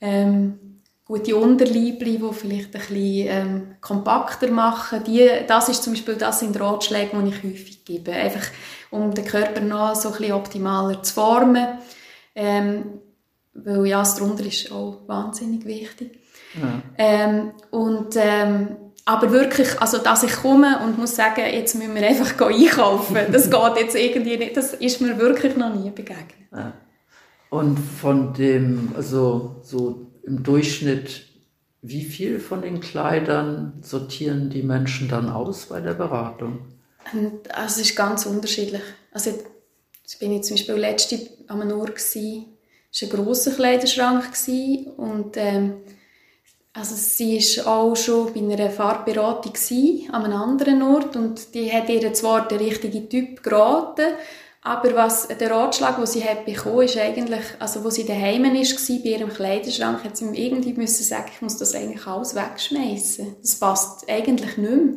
ähm, 0.00 0.80
gute 1.04 1.36
Unterliebli, 1.36 2.18
die 2.18 2.32
vielleicht 2.32 2.74
ein 2.74 2.80
bisschen 2.80 3.28
ähm, 3.28 3.76
kompakter 3.80 4.50
machen. 4.50 5.04
Die, 5.04 5.30
das 5.46 5.68
ist 5.68 5.84
zum 5.84 5.92
Beispiel 5.92 6.16
das 6.16 6.40
sind 6.40 6.58
Ratschläge, 6.58 7.16
die 7.22 7.28
ich 7.28 7.44
häufig 7.44 7.84
gebe, 7.84 8.10
einfach 8.10 8.48
um 8.90 9.14
den 9.14 9.24
Körper 9.24 9.60
noch 9.60 9.94
so 9.94 10.08
ein 10.08 10.18
bisschen 10.18 10.32
optimaler 10.32 11.00
zu 11.00 11.14
formen. 11.14 11.78
Ähm, 12.34 13.00
weil 13.52 13.86
ja, 13.86 14.00
das 14.00 14.16
darunter 14.16 14.44
ist 14.44 14.72
auch 14.72 15.06
wahnsinnig 15.06 15.64
wichtig. 15.64 16.18
Ja. 16.60 16.82
Ähm, 16.98 17.52
und 17.70 18.16
aber 19.04 19.30
wirklich, 19.32 19.80
also 19.80 19.98
dass 19.98 20.22
ich 20.22 20.32
komme 20.32 20.80
und 20.84 20.98
muss 20.98 21.16
sagen, 21.16 21.42
jetzt 21.52 21.74
müssen 21.74 21.94
wir 21.94 22.06
einfach 22.06 22.46
einkaufen, 22.46 23.16
das 23.32 23.50
geht 23.50 23.76
jetzt 23.76 23.96
irgendwie 23.96 24.36
nicht, 24.36 24.56
das 24.56 24.74
ist 24.74 25.00
mir 25.00 25.18
wirklich 25.18 25.56
noch 25.56 25.74
nie 25.74 25.90
begegnet. 25.90 26.48
Ja. 26.52 26.72
Und 27.50 27.78
von 27.78 28.34
dem, 28.34 28.92
also 28.96 29.56
so 29.62 30.10
im 30.22 30.42
Durchschnitt, 30.42 31.26
wie 31.82 32.02
viel 32.02 32.40
von 32.40 32.62
den 32.62 32.80
Kleidern 32.80 33.74
sortieren 33.82 34.48
die 34.48 34.62
Menschen 34.62 35.08
dann 35.08 35.28
aus 35.28 35.66
bei 35.66 35.80
der 35.80 35.92
Beratung? 35.94 36.60
Also 37.52 37.80
es 37.80 37.90
ist 37.90 37.96
ganz 37.96 38.24
unterschiedlich. 38.24 38.82
Also 39.12 39.30
ich 40.06 40.18
bin 40.18 40.32
jetzt 40.32 40.48
zum 40.48 40.56
Beispiel 40.56 40.74
letzte 40.76 41.18
am 41.48 41.70
Ort 41.72 41.96
gsi, 41.96 42.46
es 42.90 43.02
war 43.02 43.18
ein 43.18 43.24
grosser 43.24 43.50
Kleiderschrank 43.52 44.30
und 44.96 45.36
ähm, 45.36 45.74
also 46.74 46.96
sie 46.96 47.38
war 47.38 47.66
auch 47.78 47.94
schon 47.94 48.34
bei 48.34 48.40
einer 48.40 48.68
Farbberatung 48.68 49.52
an 50.10 50.24
einem 50.24 50.36
anderen 50.36 50.82
Ort 50.82 51.16
und 51.16 51.54
die 51.54 51.72
hat 51.72 51.88
ihr 51.88 52.12
zwar 52.12 52.48
den 52.48 52.58
richtigen 52.58 53.08
Typ 53.08 53.42
geraten, 53.42 54.06
aber 54.66 54.94
was, 54.94 55.28
der 55.28 55.50
Ratschlag, 55.50 55.96
den 55.96 56.06
sie 56.06 56.24
hat 56.24 56.46
bekommen, 56.46 56.82
ist 56.82 56.96
eigentlich, 56.96 57.44
also 57.58 57.84
wo 57.84 57.90
sie 57.90 58.06
daheim 58.06 58.44
war, 58.44 58.50
bei 58.50 59.08
ihrem 59.10 59.28
Kleiderschrank, 59.28 60.02
hat 60.02 60.16
sie 60.16 60.24
irgendwie 60.34 60.72
müssen 60.72 61.04
sagen, 61.04 61.30
ich 61.32 61.42
muss 61.42 61.58
das 61.58 61.74
eigentlich 61.74 62.06
alles 62.06 62.34
wegschmeißen. 62.34 63.36
Das 63.42 63.56
passt 63.56 64.08
eigentlich 64.08 64.56
nicht 64.56 64.70
mehr. 64.70 64.94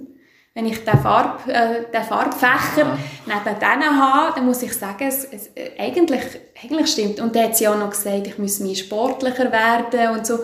Wenn 0.53 0.65
ich 0.67 0.83
den, 0.85 0.97
Farb, 0.99 1.47
äh, 1.47 1.83
den 1.93 2.03
Farbfächer 2.03 2.87
ja. 2.87 2.97
neben 3.27 3.59
denen 3.59 4.01
habe, 4.01 4.35
dann 4.35 4.45
muss 4.45 4.63
ich 4.63 4.73
sagen, 4.73 5.05
es, 5.05 5.25
es, 5.25 5.47
äh, 5.53 5.71
eigentlich, 5.77 6.23
eigentlich 6.63 6.87
stimmt. 6.87 7.19
Und 7.19 7.35
dann 7.35 7.43
hat 7.43 7.57
sie 7.57 7.67
auch 7.67 7.77
noch 7.77 7.91
gesagt, 7.91 8.25
ich 8.25 8.39
muss 8.39 8.59
mehr 8.59 8.73
sportlicher 8.73 9.51
werden 9.51 10.17
und 10.17 10.25
so. 10.25 10.39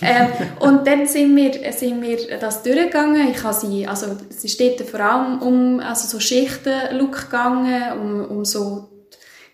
Ähm, 0.00 0.28
und 0.60 0.86
dann 0.86 1.06
sind 1.06 1.34
wir, 1.34 1.72
sind 1.72 2.00
wir 2.02 2.38
das 2.38 2.62
durchgegangen. 2.62 3.30
Ich 3.30 3.42
habe 3.42 3.54
sie, 3.54 3.86
also 3.86 4.16
ist 4.30 4.60
dort 4.60 4.80
vor 4.82 5.00
allem 5.00 5.42
um 5.42 5.80
also 5.80 6.06
so 6.06 6.20
Schichten-Look 6.20 7.24
gegangen, 7.24 7.92
um, 7.98 8.36
um 8.36 8.44
so 8.44 8.88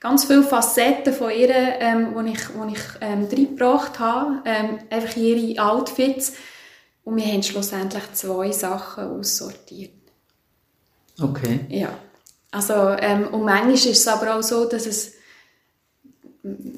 ganz 0.01 0.25
viele 0.25 0.43
Facetten 0.43 1.13
von 1.13 1.31
ihr, 1.31 1.51
ähm, 1.51 2.15
die 2.25 2.33
ich, 2.33 2.55
wo 2.55 2.65
ich 2.67 2.81
ähm, 3.01 3.27
reingebracht 3.31 3.99
habe, 3.99 4.43
ähm, 4.45 4.79
einfach 4.91 5.17
ihre 5.17 5.63
Outfits. 5.63 6.35
Und 7.05 7.17
wir 7.17 7.25
haben 7.25 7.43
schlussendlich 7.43 8.13
zwei 8.13 8.53
Sachen 8.53 9.05
aussortiert. 9.05 9.93
Okay. 11.21 11.61
Ja. 11.71 11.89
Also, 12.51 12.75
ähm, 13.01 13.29
und 13.29 13.45
manchmal 13.45 13.75
ist 13.75 13.87
es 13.87 14.07
aber 14.07 14.37
auch 14.37 14.43
so, 14.43 14.67
dass 14.67 14.87
es 14.87 15.19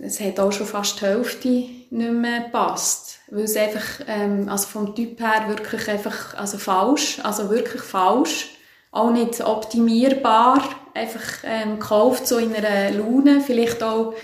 es 0.02 0.20
hat 0.20 0.40
auch 0.40 0.52
schon 0.52 0.66
fast 0.66 1.00
die 1.00 1.04
Hälfte 1.04 1.68
nicht 1.90 2.12
mehr 2.12 2.40
gepasst. 2.40 3.18
Weil 3.28 3.44
es 3.44 3.56
einfach, 3.56 4.04
ähm, 4.08 4.48
also 4.48 4.66
vom 4.68 4.94
Typ 4.94 5.20
her 5.20 5.48
wirklich 5.48 5.88
einfach, 5.88 6.34
also 6.34 6.58
falsch, 6.58 7.18
also 7.22 7.50
wirklich 7.50 7.82
falsch. 7.82 8.56
Auch 8.92 9.10
nicht 9.10 9.40
optimierbar, 9.40 10.62
einfach 10.94 11.44
ähm, 11.44 11.78
gekauft, 11.78 12.26
so 12.26 12.38
in 12.38 12.54
einer 12.54 12.90
Laune. 12.90 13.40
Vielleicht 13.40 13.82
auch, 13.82 14.14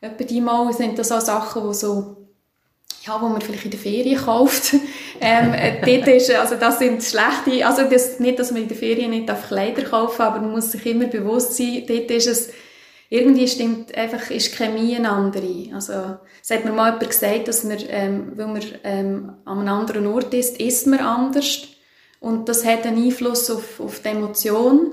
etwa 0.00 0.24
die 0.24 0.40
Mal 0.40 0.72
sind 0.72 0.98
das 0.98 1.12
auch 1.12 1.20
Sachen, 1.20 1.68
die 1.68 1.74
so, 1.74 2.16
ja, 3.06 3.20
wo 3.20 3.28
man 3.28 3.40
vielleicht 3.40 3.64
in 3.66 3.70
der 3.70 3.80
Ferien 3.80 4.18
kauft. 4.18 4.74
ähm, 5.20 5.54
dort 5.84 6.08
ist, 6.08 6.30
also 6.34 6.56
das 6.56 6.78
sind 6.78 7.02
schlechte, 7.02 7.66
also 7.66 7.82
das, 7.82 8.20
nicht, 8.20 8.38
dass 8.38 8.50
man 8.50 8.62
in 8.62 8.68
der 8.68 8.76
Ferien 8.76 9.10
nicht 9.10 9.28
Kleider 9.48 9.82
kaufen, 9.82 10.22
aber 10.22 10.40
man 10.40 10.52
muss 10.52 10.72
sich 10.72 10.84
immer 10.86 11.06
bewusst 11.06 11.56
sein, 11.56 11.84
dort 11.86 12.10
ist 12.10 12.26
es, 12.26 12.50
irgendwie 13.08 13.46
stimmt 13.46 13.96
einfach, 13.96 14.30
ist 14.30 14.52
die 14.52 14.56
Chemie 14.56 14.96
eine 14.96 15.10
andere. 15.10 15.70
Also, 15.74 16.16
es 16.42 16.50
hat 16.50 16.64
mir 16.64 16.72
mal 16.72 16.92
jemand 16.92 17.10
gesagt, 17.10 17.48
dass 17.48 17.64
man, 17.64 17.78
ähm, 17.88 18.32
weil 18.34 18.46
man 18.46 18.62
ähm, 18.84 19.32
an 19.44 19.60
einem 19.60 19.68
anderen 19.68 20.06
Ort 20.06 20.34
ist, 20.34 20.60
ist 20.60 20.86
man 20.86 21.00
anders. 21.00 21.68
Und 22.20 22.48
das 22.48 22.64
hat 22.64 22.86
einen 22.86 23.04
Einfluss 23.04 23.50
auf, 23.50 23.80
auf 23.80 24.00
die 24.00 24.08
Emotion. 24.08 24.92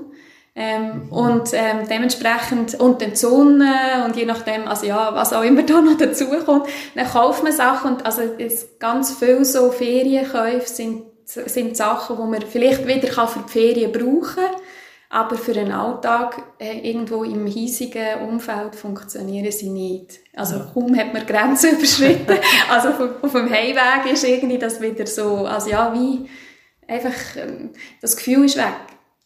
Ähm, 0.56 1.06
mhm. 1.06 1.12
und 1.12 1.48
ähm, 1.52 1.88
dementsprechend, 1.90 2.78
und 2.78 3.02
die 3.02 3.16
Sonne, 3.16 4.04
und 4.06 4.14
je 4.14 4.24
nachdem, 4.24 4.68
also 4.68 4.86
ja, 4.86 5.12
was 5.12 5.32
auch 5.32 5.42
immer 5.42 5.62
da 5.66 5.80
noch 5.80 5.98
dazukommt, 5.98 6.68
dann 6.94 7.08
kauft 7.08 7.42
man 7.42 7.50
Sachen, 7.50 7.94
und 7.94 8.06
also 8.06 8.22
es, 8.38 8.78
ganz 8.78 9.16
viele 9.18 9.44
so 9.44 9.72
Ferienkäufe 9.72 10.68
sind, 10.68 11.02
sind 11.24 11.76
Sachen, 11.76 12.16
die 12.16 12.22
man 12.22 12.42
vielleicht 12.42 12.86
wieder 12.86 13.26
für 13.26 13.40
die 13.40 13.50
Ferien 13.50 13.90
brauchen 13.90 14.36
kann 14.36 14.60
aber 15.14 15.36
für 15.36 15.52
den 15.52 15.70
Alltag 15.70 16.42
äh, 16.58 16.90
irgendwo 16.90 17.22
im 17.22 17.46
hiesigen 17.46 18.20
Umfeld 18.28 18.74
funktionieren 18.74 19.52
sie 19.52 19.70
nicht. 19.70 20.18
Also 20.34 20.56
ja. 20.56 20.70
kaum 20.74 20.96
hat 20.96 21.14
man 21.14 21.24
Grenzen 21.24 21.70
überschritten. 21.78 22.36
also 22.68 22.88
auf, 22.88 23.22
auf, 23.22 23.32
dem 23.32 23.48
Heimweg 23.48 24.12
ist 24.12 24.24
irgendwie 24.24 24.58
das 24.58 24.80
wieder 24.80 25.06
so, 25.06 25.46
also 25.46 25.70
ja, 25.70 25.94
wie 25.94 26.28
einfach, 26.88 27.12
ähm, 27.36 27.70
das 28.02 28.16
Gefühl 28.16 28.46
ist 28.46 28.56
weg. 28.56 28.74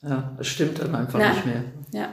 Ja, 0.03 0.37
es 0.39 0.49
stimmt 0.49 0.79
dann 0.79 0.95
einfach 0.95 1.19
Nein. 1.19 1.33
nicht 1.33 1.47
mehr. 1.47 1.65
Ja. 1.93 2.09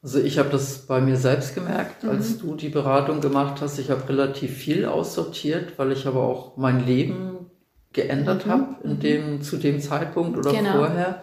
Also 0.00 0.20
ich 0.20 0.38
habe 0.38 0.50
das 0.50 0.86
bei 0.86 1.00
mir 1.00 1.16
selbst 1.16 1.56
gemerkt, 1.56 2.04
mhm. 2.04 2.10
als 2.10 2.38
du 2.38 2.54
die 2.54 2.68
Beratung 2.68 3.20
gemacht 3.20 3.60
hast. 3.62 3.80
Ich 3.80 3.90
habe 3.90 4.08
relativ 4.08 4.56
viel 4.56 4.84
aussortiert, 4.84 5.76
weil 5.76 5.90
ich 5.90 6.06
aber 6.06 6.22
auch 6.22 6.56
mein 6.56 6.86
Leben 6.86 7.50
geändert 7.92 8.46
mhm. 8.46 8.50
habe 8.50 8.76
in 8.84 8.90
mhm. 8.90 9.00
dem, 9.00 9.42
zu 9.42 9.56
dem 9.56 9.80
Zeitpunkt 9.80 10.38
oder 10.38 10.52
genau. 10.52 10.74
vorher. 10.74 11.20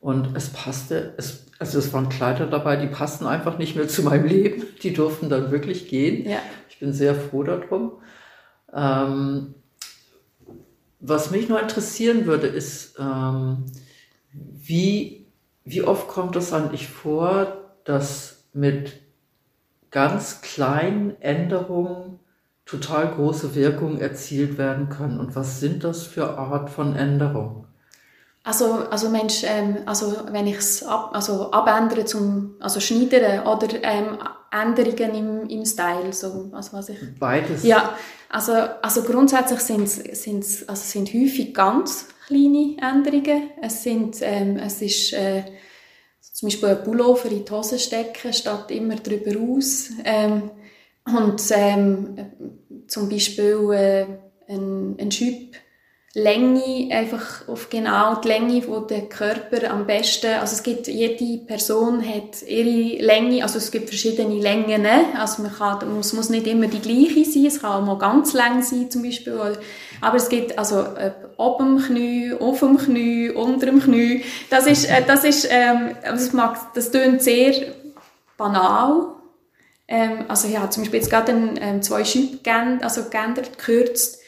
Und 0.00 0.34
es 0.34 0.48
passte, 0.48 1.12
es, 1.18 1.46
also 1.58 1.78
es 1.78 1.92
waren 1.92 2.08
Kleider 2.08 2.46
dabei, 2.46 2.76
die 2.76 2.86
passten 2.86 3.26
einfach 3.26 3.58
nicht 3.58 3.76
mehr 3.76 3.88
zu 3.88 4.02
meinem 4.02 4.26
Leben. 4.26 4.64
Die 4.82 4.92
durften 4.92 5.28
dann 5.28 5.50
wirklich 5.50 5.88
gehen. 5.88 6.28
Ja. 6.28 6.38
Ich 6.68 6.78
bin 6.78 6.92
sehr 6.92 7.14
froh 7.14 7.42
darum. 7.42 7.92
Ähm, 8.72 9.54
was 11.00 11.30
mich 11.30 11.48
nur 11.48 11.60
interessieren 11.60 12.26
würde, 12.26 12.46
ist, 12.46 12.98
ähm, 12.98 13.66
wie, 14.32 15.26
wie 15.64 15.82
oft 15.82 16.08
kommt 16.08 16.36
es 16.36 16.52
eigentlich 16.52 16.88
vor, 16.88 17.74
dass 17.84 18.44
mit 18.52 19.00
ganz 19.90 20.40
kleinen 20.42 21.20
Änderungen 21.20 22.20
total 22.64 23.12
große 23.12 23.54
Wirkungen 23.54 23.98
erzielt 23.98 24.58
werden 24.58 24.88
können? 24.88 25.18
Und 25.18 25.34
was 25.34 25.60
sind 25.60 25.84
das 25.84 26.04
für 26.04 26.38
Art 26.38 26.70
von 26.70 26.94
Änderungen? 26.94 27.66
Also, 28.42 28.86
also 28.90 29.10
Mensch, 29.10 29.42
ähm, 29.44 29.78
also 29.84 30.16
wenn 30.30 30.46
ich 30.46 30.56
es 30.56 30.82
ab, 30.82 31.10
also 31.12 31.50
abändere 31.52 32.06
zum, 32.06 32.56
also 32.58 32.80
schneidern 32.80 33.46
oder 33.46 33.68
ähm, 33.82 34.18
Änderungen 34.50 35.14
im, 35.14 35.48
im 35.48 35.64
Style, 35.66 36.12
so, 36.12 36.50
also 36.52 36.72
was 36.72 36.88
ich... 36.88 36.98
Beides? 37.18 37.62
Ja, 37.64 37.96
also, 38.30 38.52
also 38.52 39.02
grundsätzlich 39.02 39.60
sind 39.60 39.82
es 39.84 40.68
also 40.68 40.82
sind 40.82 41.12
häufig 41.12 41.52
ganz 41.52 42.08
kleine 42.26 42.76
Änderungen. 42.80 43.50
Es, 43.60 43.82
sind, 43.82 44.16
ähm, 44.22 44.56
es 44.56 44.80
ist 44.80 45.12
äh, 45.12 45.42
zum 46.20 46.48
Beispiel 46.48 46.68
ein 46.70 46.82
Pullover 46.82 47.30
in 47.30 47.44
die 47.44 47.50
Hose 47.50 47.78
stecken, 47.78 48.32
statt 48.32 48.70
immer 48.70 48.96
drüber 48.96 49.38
aus. 49.38 49.90
Ähm, 50.04 50.50
und 51.04 51.42
ähm, 51.50 52.84
zum 52.86 53.08
Beispiel 53.08 53.70
äh, 53.72 54.06
ein, 54.48 54.96
ein 54.98 55.10
Schub 55.10 55.54
Länge, 56.12 56.88
einfach 56.90 57.46
auf 57.46 57.70
genau 57.70 58.16
die 58.16 58.26
Länge, 58.26 58.66
wo 58.66 58.80
der 58.80 59.02
Körper 59.02 59.70
am 59.70 59.86
besten, 59.86 60.34
also 60.40 60.56
es 60.56 60.64
gibt, 60.64 60.88
jede 60.88 61.38
Person 61.44 62.04
hat 62.04 62.42
ihre 62.48 63.00
Länge, 63.00 63.44
also 63.44 63.58
es 63.58 63.70
gibt 63.70 63.88
verschiedene 63.88 64.40
Längen, 64.40 64.84
also 65.16 65.42
man 65.42 65.54
kann, 65.54 65.98
es 66.00 66.12
muss 66.12 66.28
nicht 66.28 66.48
immer 66.48 66.66
die 66.66 66.80
gleiche 66.80 67.24
sein, 67.24 67.46
es 67.46 67.60
kann 67.60 67.70
auch 67.70 67.86
mal 67.86 67.96
ganz 67.96 68.32
lang 68.32 68.60
sein 68.60 68.90
zum 68.90 69.04
Beispiel, 69.04 69.38
aber 70.00 70.16
es 70.16 70.28
gibt 70.28 70.58
also 70.58 70.84
oben 71.36 71.76
dem 71.76 71.86
Knie, 71.86 72.32
auf 72.40 72.58
dem 72.58 72.76
Knie, 72.76 73.30
unter 73.30 73.66
dem 73.66 73.80
Knie, 73.80 74.24
das 74.50 74.66
ist, 74.66 74.86
äh, 74.86 75.04
das 75.06 75.22
ist, 75.22 75.46
ähm, 75.48 75.94
das 76.02 76.32
mag, 76.32 76.74
das 76.74 76.90
tönt 76.90 77.22
sehr 77.22 77.54
banal, 78.36 79.12
ähm, 79.86 80.24
also 80.26 80.48
ich 80.48 80.58
habe 80.58 80.70
zum 80.70 80.82
Beispiel 80.82 80.98
jetzt 80.98 81.10
gerade 81.10 81.30
ein, 81.30 81.56
ähm, 81.62 81.82
zwei 81.82 82.04
Schübe 82.04 82.38
geändert, 82.38 82.82
also 82.82 83.08
geändert, 83.08 83.56
gekürzt, 83.56 84.19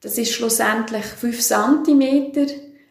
das 0.00 0.18
ist 0.18 0.32
schlussendlich 0.32 1.04
5 1.04 1.40
cm. 1.40 2.32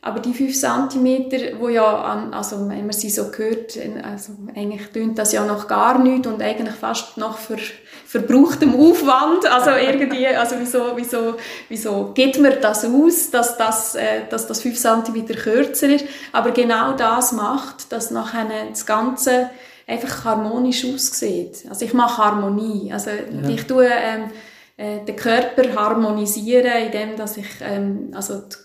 Aber 0.01 0.21
die 0.21 0.33
5 0.33 0.57
cm, 0.57 1.59
wo 1.59 1.67
ja, 1.67 2.03
an, 2.03 2.33
also 2.33 2.69
wenn 2.69 2.85
man 2.85 2.93
sie 2.93 3.09
so 3.09 3.29
hört, 3.35 3.77
also 4.01 4.31
eigentlich 4.55 4.87
tönt 4.93 5.17
das 5.17 5.33
ja 5.33 5.45
noch 5.45 5.67
gar 5.67 5.99
nichts 5.99 6.25
und 6.25 6.41
eigentlich 6.41 6.75
fast 6.75 7.17
noch 7.17 7.37
für 7.37 7.57
verbrauchtem 8.05 8.73
Aufwand. 8.75 9.45
Also 9.45 9.71
irgendwie, 9.71 10.25
also 10.27 10.55
wieso, 10.57 10.93
wieso, 10.95 11.35
wieso 11.67 12.11
geht 12.13 12.39
mir 12.39 12.55
das 12.55 12.85
aus, 12.85 13.29
dass 13.29 13.57
das, 13.57 13.95
äh, 13.95 14.21
dass 14.29 14.47
das 14.47 14.61
5 14.61 14.79
cm 14.79 15.25
kürzer 15.27 15.89
ist? 15.89 16.05
Aber 16.31 16.51
genau 16.51 16.93
das 16.93 17.33
macht, 17.33 17.91
dass 17.91 18.09
nachher 18.09 18.47
das 18.69 18.85
Ganze 18.85 19.49
einfach 19.85 20.23
harmonisch 20.23 20.85
aussieht. 20.85 21.65
Also 21.67 21.83
ich 21.83 21.93
mache 21.93 22.23
Harmonie. 22.23 22.93
Also 22.93 23.09
ja. 23.09 23.49
ich 23.49 23.67
tue, 23.67 23.85
ähm, 23.87 24.31
äh, 24.79 25.03
den 25.05 25.15
Körper 25.17 25.75
harmonisieren, 25.75 26.85
indem 26.85 27.17
dass 27.17 27.35
ich 27.35 27.47
ähm, 27.61 28.11
also 28.13 28.39
die, 28.39 28.55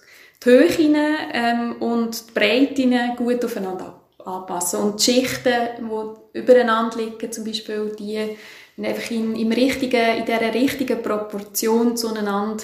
die 0.44 0.49
Höhen 0.49 0.97
ähm, 1.33 1.76
und 1.80 2.28
die 2.28 2.33
Breiten 2.33 3.16
gut 3.16 3.44
aufeinander 3.44 4.00
anpasse. 4.25 4.78
Und 4.78 5.00
die 5.00 5.12
Schichten, 5.12 5.52
die 5.80 6.38
übereinander 6.38 6.99
liegen, 6.99 7.33
zum 7.33 7.44
Beispiel, 7.44 7.97
die 7.99 8.37
einfach 8.78 9.11
in, 9.11 9.35
im 9.35 9.50
richtigen, 9.50 10.18
in 10.18 10.25
dieser 10.25 10.54
richtigen 10.54 11.02
Proportion 11.02 11.97
zueinander 11.97 12.62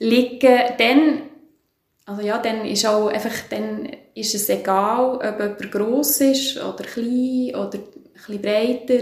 liegen, 0.00 0.58
dann 0.76 1.22
also 2.06 2.22
ja, 2.22 2.38
dann 2.38 2.64
ist 2.64 2.86
auch 2.86 3.06
einfach, 3.06 3.34
dann 3.50 3.88
ist 4.16 4.34
es 4.34 4.48
egal, 4.48 5.14
ob 5.14 5.22
jemand 5.22 5.70
gross 5.70 6.20
ist 6.20 6.56
oder 6.56 6.82
klein 6.82 7.54
oder 7.54 7.78
bisschen 8.26 8.42
breiter 8.42 9.00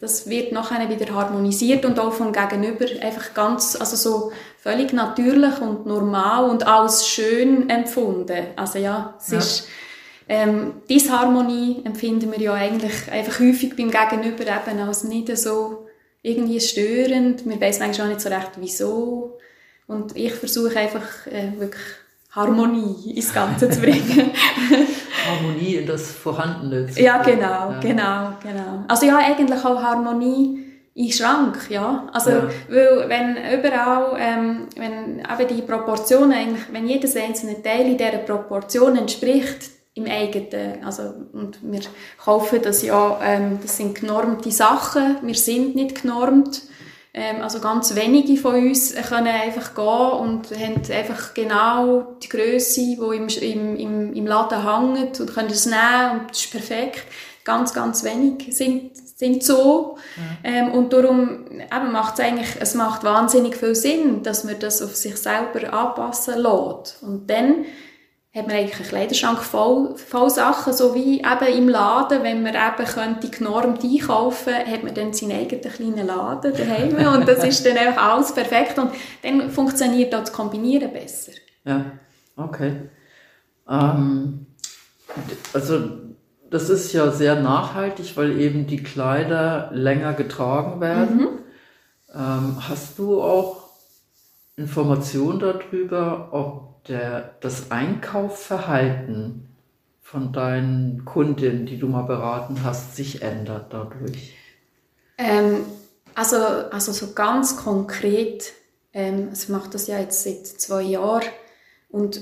das 0.00 0.28
wird 0.28 0.52
nachher 0.52 0.88
wieder 0.88 1.14
harmonisiert 1.14 1.84
und 1.84 1.98
auch 1.98 2.12
vom 2.12 2.32
Gegenüber 2.32 2.86
einfach 3.02 3.34
ganz, 3.34 3.76
also 3.78 3.96
so 3.96 4.32
völlig 4.58 4.92
natürlich 4.92 5.60
und 5.60 5.86
normal 5.86 6.48
und 6.48 6.66
als 6.66 7.06
schön 7.06 7.68
empfunden. 7.68 8.46
Also 8.56 8.78
ja, 8.78 9.14
es 9.18 9.30
ja. 9.30 9.38
ist, 9.38 9.68
ähm, 10.28 10.74
Disharmonie 10.88 11.82
empfinden 11.84 12.30
wir 12.30 12.40
ja 12.40 12.54
eigentlich 12.54 13.10
einfach 13.10 13.40
häufig 13.40 13.76
beim 13.76 13.90
Gegenüber 13.90 14.42
eben 14.42 14.80
als 14.80 15.04
nicht 15.04 15.36
so 15.36 15.86
irgendwie 16.22 16.60
störend. 16.60 17.46
Wir 17.46 17.60
wissen 17.60 17.82
eigentlich 17.82 18.02
auch 18.02 18.06
nicht 18.06 18.20
so 18.20 18.28
recht, 18.28 18.52
wieso. 18.56 19.38
Und 19.86 20.16
ich 20.16 20.32
versuche 20.32 20.78
einfach 20.78 21.26
äh, 21.26 21.52
wirklich 21.58 21.82
Harmonie 22.30 23.12
ins 23.12 23.34
Ganze 23.34 23.70
zu 23.70 23.80
bringen. 23.80 24.30
Harmonie 25.26 25.76
in 25.76 25.86
das 25.86 26.12
Vorhandene. 26.12 26.86
Zu 26.86 27.02
ja, 27.02 27.22
genau, 27.22 27.42
ja. 27.72 27.78
genau, 27.80 28.32
genau. 28.42 28.84
Also 28.88 29.06
ja, 29.06 29.18
eigentlich 29.18 29.64
auch 29.64 29.82
Harmonie 29.82 30.66
in 30.94 31.12
Schrank, 31.12 31.66
ja. 31.70 32.08
Also, 32.12 32.30
ja. 32.30 32.50
weil 32.68 33.08
wenn 33.08 33.36
überall, 33.58 34.16
ähm, 34.18 34.68
wenn 34.76 35.20
eben 35.20 35.56
die 35.56 35.62
Proportionen 35.62 36.32
eigentlich, 36.32 36.64
wenn 36.72 36.86
jedes 36.86 37.16
einzelne 37.16 37.62
Teil 37.62 37.86
in 37.86 37.96
dieser 37.96 38.18
Proportion 38.18 38.96
entspricht, 38.96 39.70
im 39.94 40.06
eigenen, 40.06 40.84
also, 40.84 41.02
und 41.32 41.58
wir 41.62 41.80
kaufen 42.22 42.60
das 42.62 42.82
ja, 42.82 43.18
ähm, 43.22 43.58
das 43.60 43.76
sind 43.76 44.00
genormte 44.00 44.50
Sachen, 44.50 45.16
wir 45.22 45.34
sind 45.34 45.74
nicht 45.74 46.02
genormt, 46.02 46.62
ähm, 47.12 47.42
also 47.42 47.58
ganz 47.60 47.94
wenige 47.96 48.36
von 48.36 48.54
uns 48.54 48.94
können 48.94 49.26
einfach 49.26 49.74
gehen 49.74 49.84
und 49.84 50.50
haben 50.56 50.80
einfach 50.92 51.34
genau 51.34 52.16
die 52.22 52.28
Größe, 52.28 52.80
die 52.80 52.94
im, 52.94 53.28
im, 53.28 53.76
im, 53.76 54.14
im 54.14 54.26
Laden 54.26 54.62
hängt 54.62 55.18
und 55.18 55.34
können 55.34 55.50
es 55.50 55.66
nehmen 55.66 56.20
und 56.20 56.30
das 56.30 56.40
ist 56.40 56.52
perfekt. 56.52 57.04
Ganz, 57.42 57.72
ganz 57.72 58.04
wenig 58.04 58.54
sind, 58.54 58.96
sind 58.96 59.42
so. 59.42 59.96
Ja. 60.44 60.50
Ähm, 60.50 60.72
und 60.72 60.92
darum 60.92 61.46
macht 61.90 62.18
es 62.18 62.24
eigentlich, 62.24 62.50
es 62.60 62.74
macht 62.74 63.02
wahnsinnig 63.02 63.56
viel 63.56 63.74
Sinn, 63.74 64.22
dass 64.22 64.44
man 64.44 64.58
das 64.60 64.82
auf 64.82 64.94
sich 64.94 65.16
selber 65.16 65.72
anpassen 65.72 66.34
lässt. 66.34 67.02
Und 67.02 67.28
dann 67.28 67.64
hat 68.32 68.46
man 68.46 68.56
eigentlich 68.56 68.76
einen 68.76 68.88
Kleiderschrank 68.88 69.42
voll, 69.42 69.96
voll 69.96 70.30
Sachen, 70.30 70.72
so 70.72 70.94
wie 70.94 71.18
eben 71.18 71.58
im 71.58 71.68
Laden, 71.68 72.22
wenn 72.22 72.44
man 72.44 72.54
eben 72.54 72.88
könnte 72.88 73.28
genormt 73.28 73.82
einkaufen, 73.82 74.54
hat 74.54 74.84
man 74.84 74.94
dann 74.94 75.12
seinen 75.12 75.32
eigenen 75.32 75.72
kleinen 75.72 76.06
Laden 76.06 76.52
daheim 76.52 77.14
und 77.14 77.26
das 77.26 77.42
ist 77.42 77.66
dann 77.66 77.76
einfach 77.76 78.14
alles 78.14 78.32
perfekt 78.32 78.78
und 78.78 78.92
dann 79.22 79.50
funktioniert 79.50 80.14
auch 80.14 80.20
das 80.20 80.32
Kombinieren 80.32 80.92
besser. 80.92 81.32
Ja, 81.64 81.86
okay. 82.36 82.88
Ähm, 83.68 84.46
also 85.52 85.80
das 86.50 86.70
ist 86.70 86.92
ja 86.92 87.10
sehr 87.10 87.40
nachhaltig, 87.40 88.16
weil 88.16 88.40
eben 88.40 88.66
die 88.66 88.82
Kleider 88.82 89.70
länger 89.72 90.14
getragen 90.14 90.80
werden. 90.80 91.16
Mhm. 91.16 91.28
Ähm, 92.14 92.68
hast 92.68 92.98
du 92.98 93.20
auch 93.22 93.68
Informationen 94.56 95.40
darüber, 95.40 96.28
ob 96.32 96.69
der, 96.88 97.36
das 97.40 97.70
Einkaufverhalten 97.70 99.48
von 100.00 100.32
deinen 100.32 101.04
Kundinnen, 101.04 101.66
die 101.66 101.78
du 101.78 101.86
mal 101.86 102.02
beraten 102.02 102.64
hast, 102.64 102.96
sich 102.96 103.22
ändert 103.22 103.72
dadurch? 103.72 104.34
Ähm, 105.18 105.64
also, 106.14 106.36
also 106.36 106.92
so 106.92 107.12
ganz 107.12 107.56
konkret, 107.56 108.52
ähm, 108.92 109.28
also 109.30 109.44
ich 109.44 109.48
mache 109.50 109.70
das 109.70 109.86
ja 109.86 109.98
jetzt 109.98 110.24
seit 110.24 110.46
zwei 110.46 110.82
Jahren 110.82 111.22
und 111.88 112.20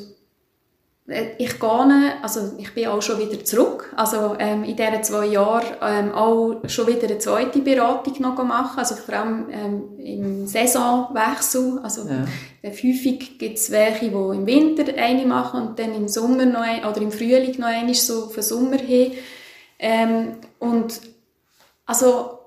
ich 1.39 1.59
gehe, 1.59 2.13
also 2.23 2.53
ich 2.59 2.75
bin 2.75 2.87
auch 2.89 3.01
schon 3.01 3.19
wieder 3.19 3.43
zurück, 3.43 3.91
also 3.97 4.37
ähm, 4.39 4.63
in 4.65 4.77
diesen 4.77 5.03
zwei 5.03 5.27
Jahren 5.27 5.67
ähm, 5.81 6.13
auch 6.13 6.61
schon 6.67 6.87
wieder 6.87 7.05
eine 7.05 7.19
zweite 7.19 7.61
Beratung 7.61 8.15
noch 8.21 8.45
machen, 8.45 8.79
also 8.79 8.95
vor 8.95 9.15
allem 9.15 9.47
ähm, 9.51 9.99
im 9.99 10.47
Saisonwechsel, 10.47 11.81
also 11.83 12.07
ja. 12.07 12.27
häufig 12.63 13.39
gibt 13.39 13.57
es 13.57 13.71
welche, 13.71 14.11
die 14.11 14.15
im 14.15 14.47
Winter 14.47 14.93
eine 14.97 15.25
machen 15.25 15.69
und 15.69 15.79
dann 15.79 15.95
im 15.95 16.09
Sommer 16.09 16.45
noch 16.45 16.61
ein, 16.61 16.85
oder 16.85 17.01
im 17.01 17.11
Frühling 17.11 17.59
noch 17.59 17.69
eine, 17.69 17.95
so 17.95 18.29
für 18.29 18.43
Sommer 18.43 18.77
hin. 18.77 19.13
Ähm, 19.79 20.33
und 20.59 21.01
also 21.87 22.39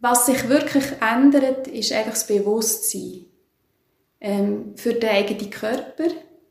was 0.00 0.24
sich 0.24 0.48
wirklich 0.48 0.84
ändert, 1.02 1.68
ist 1.68 1.92
einfach 1.92 2.12
das 2.12 2.26
Bewusstsein 2.26 3.26
ähm, 4.20 4.72
für 4.76 4.94
den 4.94 5.10
eigenen 5.10 5.50
Körper 5.50 6.06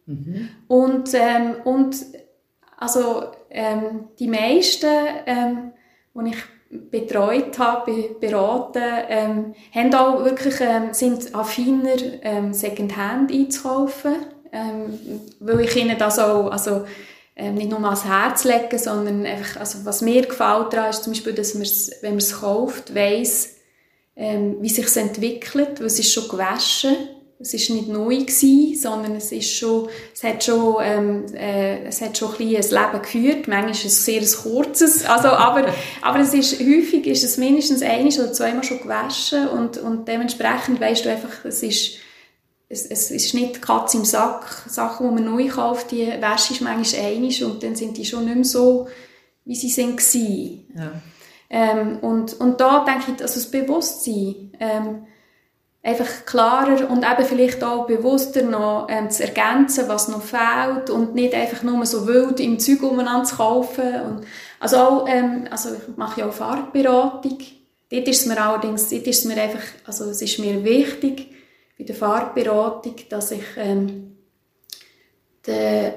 Mhm. 0.08 0.50
Und, 0.68 1.14
ähm, 1.14 1.56
und 1.64 1.96
also 2.78 3.26
ähm, 3.50 4.06
die 4.20 4.28
meisten, 4.28 4.90
ähm, 5.26 5.74
die 6.16 6.30
ich 6.30 6.92
betreut 6.92 7.58
habe, 7.60 8.16
beraten, 8.20 8.84
ähm, 9.10 9.56
haben 9.74 9.94
auch 9.94 10.24
wirklich, 10.24 10.56
ähm, 10.60 10.94
sind 10.94 11.34
affiner, 11.36 11.96
ähm, 12.24 12.54
Secondhand 12.54 13.32
einzukaufen, 13.32 14.16
ähm, 14.52 15.00
weil 15.40 15.62
ich 15.62 15.76
ihnen 15.76 15.98
das 15.98 16.20
auch, 16.20 16.50
also, 16.50 16.86
ähm, 17.36 17.56
nicht 17.56 17.70
nur 17.70 17.84
ans 17.84 18.06
Herz 18.06 18.44
lege, 18.44 18.80
sondern 18.80 19.26
einfach, 19.26 19.60
also 19.60 19.86
was 19.86 20.02
mir 20.02 20.26
gefällt 20.26 20.74
daran 20.74 20.90
ist 20.90 21.04
zum 21.04 21.14
Beispiel, 21.14 21.34
dass 21.34 21.54
man 21.54 21.68
wenn 22.02 22.12
man 22.12 22.18
es 22.18 22.42
kauft, 22.42 22.96
weiss, 22.96 23.58
ähm, 24.16 24.58
wie 24.60 24.70
sich 24.70 24.96
entwickelt, 24.98 25.80
weil 25.80 25.86
es 25.86 26.00
ist 26.00 26.12
schon 26.12 26.28
gewaschen 26.28 26.96
es 27.40 27.54
ist 27.54 27.70
nicht 27.70 27.88
neu 27.88 28.18
gewesen, 28.18 28.76
sondern 28.76 29.16
es 29.16 29.32
ist 29.32 29.54
schon, 29.54 29.90
es 30.14 30.24
hat 30.24 30.44
schon, 30.44 30.78
ähm, 30.82 31.26
äh, 31.36 31.84
es 31.84 32.02
hat 32.02 32.18
schon 32.18 32.34
ein, 32.34 32.48
ein 32.48 32.50
Leben 32.50 33.02
geführt. 33.02 33.48
Manchmal 33.48 33.72
ist 33.72 33.86
es 33.86 34.06
sehr 34.06 34.22
ein 34.22 34.28
kurzes, 34.28 35.06
also, 35.06 35.30
aber, 35.30 35.68
aber 36.02 36.20
es 36.20 36.34
ist, 36.34 36.60
häufig 36.60 37.06
ist 37.06 37.24
es 37.24 37.38
mindestens 37.38 37.84
einmal 37.84 38.14
oder 38.14 38.34
zweimal 38.34 38.64
schon 38.64 38.82
gewaschen 38.82 39.48
und, 39.50 39.78
und 39.78 40.08
dementsprechend 40.08 40.82
weißt 40.82 41.06
du 41.06 41.12
einfach, 41.12 41.46
es 41.46 41.62
ist, 41.62 41.98
es, 42.70 42.86
es 42.88 43.12
ist 43.12 43.34
nicht 43.36 43.58
die 43.58 43.62
Katze 43.62 43.98
im 43.98 44.06
Sack. 44.06 44.66
Sachen, 44.68 45.08
die 45.08 45.22
man 45.22 45.32
neu 45.32 45.48
kauft, 45.48 45.92
die 45.92 46.08
wäsche 46.08 46.54
ist 46.54 46.62
manchmal 46.62 47.06
einmal 47.06 47.44
und 47.44 47.62
dann 47.62 47.76
sind 47.76 47.98
die 47.98 48.06
schon 48.06 48.26
nicht 48.26 48.36
mehr 48.36 48.46
so, 48.46 48.88
wie 49.46 49.56
sie 49.56 49.70
sind 49.70 49.98
gewesen. 49.98 50.66
Ja. 50.76 50.92
Ähm, 51.50 52.00
und, 52.00 52.34
und 52.34 52.60
da 52.60 52.84
denke 52.84 53.12
ich, 53.12 53.22
also 53.22 53.36
das 53.36 53.52
Bewusstsein, 53.52 54.52
ähm, 54.60 55.06
einfach 55.88 56.26
klarer 56.26 56.90
und 56.90 57.06
eben 57.06 57.26
vielleicht 57.26 57.64
auch 57.64 57.88
bewusster 57.88 58.42
noch 58.42 58.88
ähm, 58.90 59.10
zu 59.10 59.24
ergänzen, 59.24 59.88
was 59.88 60.10
noch 60.10 60.22
fehlt 60.22 60.90
und 60.90 61.16
nicht 61.16 61.34
einfach 61.34 61.64
nur 61.64 61.86
so 61.86 62.06
wild 62.06 62.42
im 62.42 62.60
Zeug 62.60 62.84
umeinander 62.84 63.24
zu 63.24 63.38
kaufen. 63.38 64.02
Und, 64.02 64.28
also 64.60 64.78
auch, 64.78 65.08
ähm, 65.08 65.48
also 65.50 65.70
ich 65.74 65.96
mache 65.96 66.20
ja 66.20 66.28
auch 66.28 66.34
Farbberatung. 66.34 67.38
Dort 67.90 68.08
ist 68.08 68.22
es 68.22 68.26
mir 68.26 68.38
allerdings, 68.38 68.90
dort 68.90 69.08
ist 69.08 69.20
es 69.20 69.26
mir 69.26 69.42
einfach, 69.42 69.64
also 69.86 70.10
es 70.10 70.22
ist 70.22 70.40
mir 70.40 70.62
wichtig 70.66 71.34
bei 71.78 71.86
der 71.86 71.96
Farbberatung, 71.96 72.96
dass 73.10 73.32
ich 73.32 73.46
ähm, 73.56 74.18
de, 75.46 75.94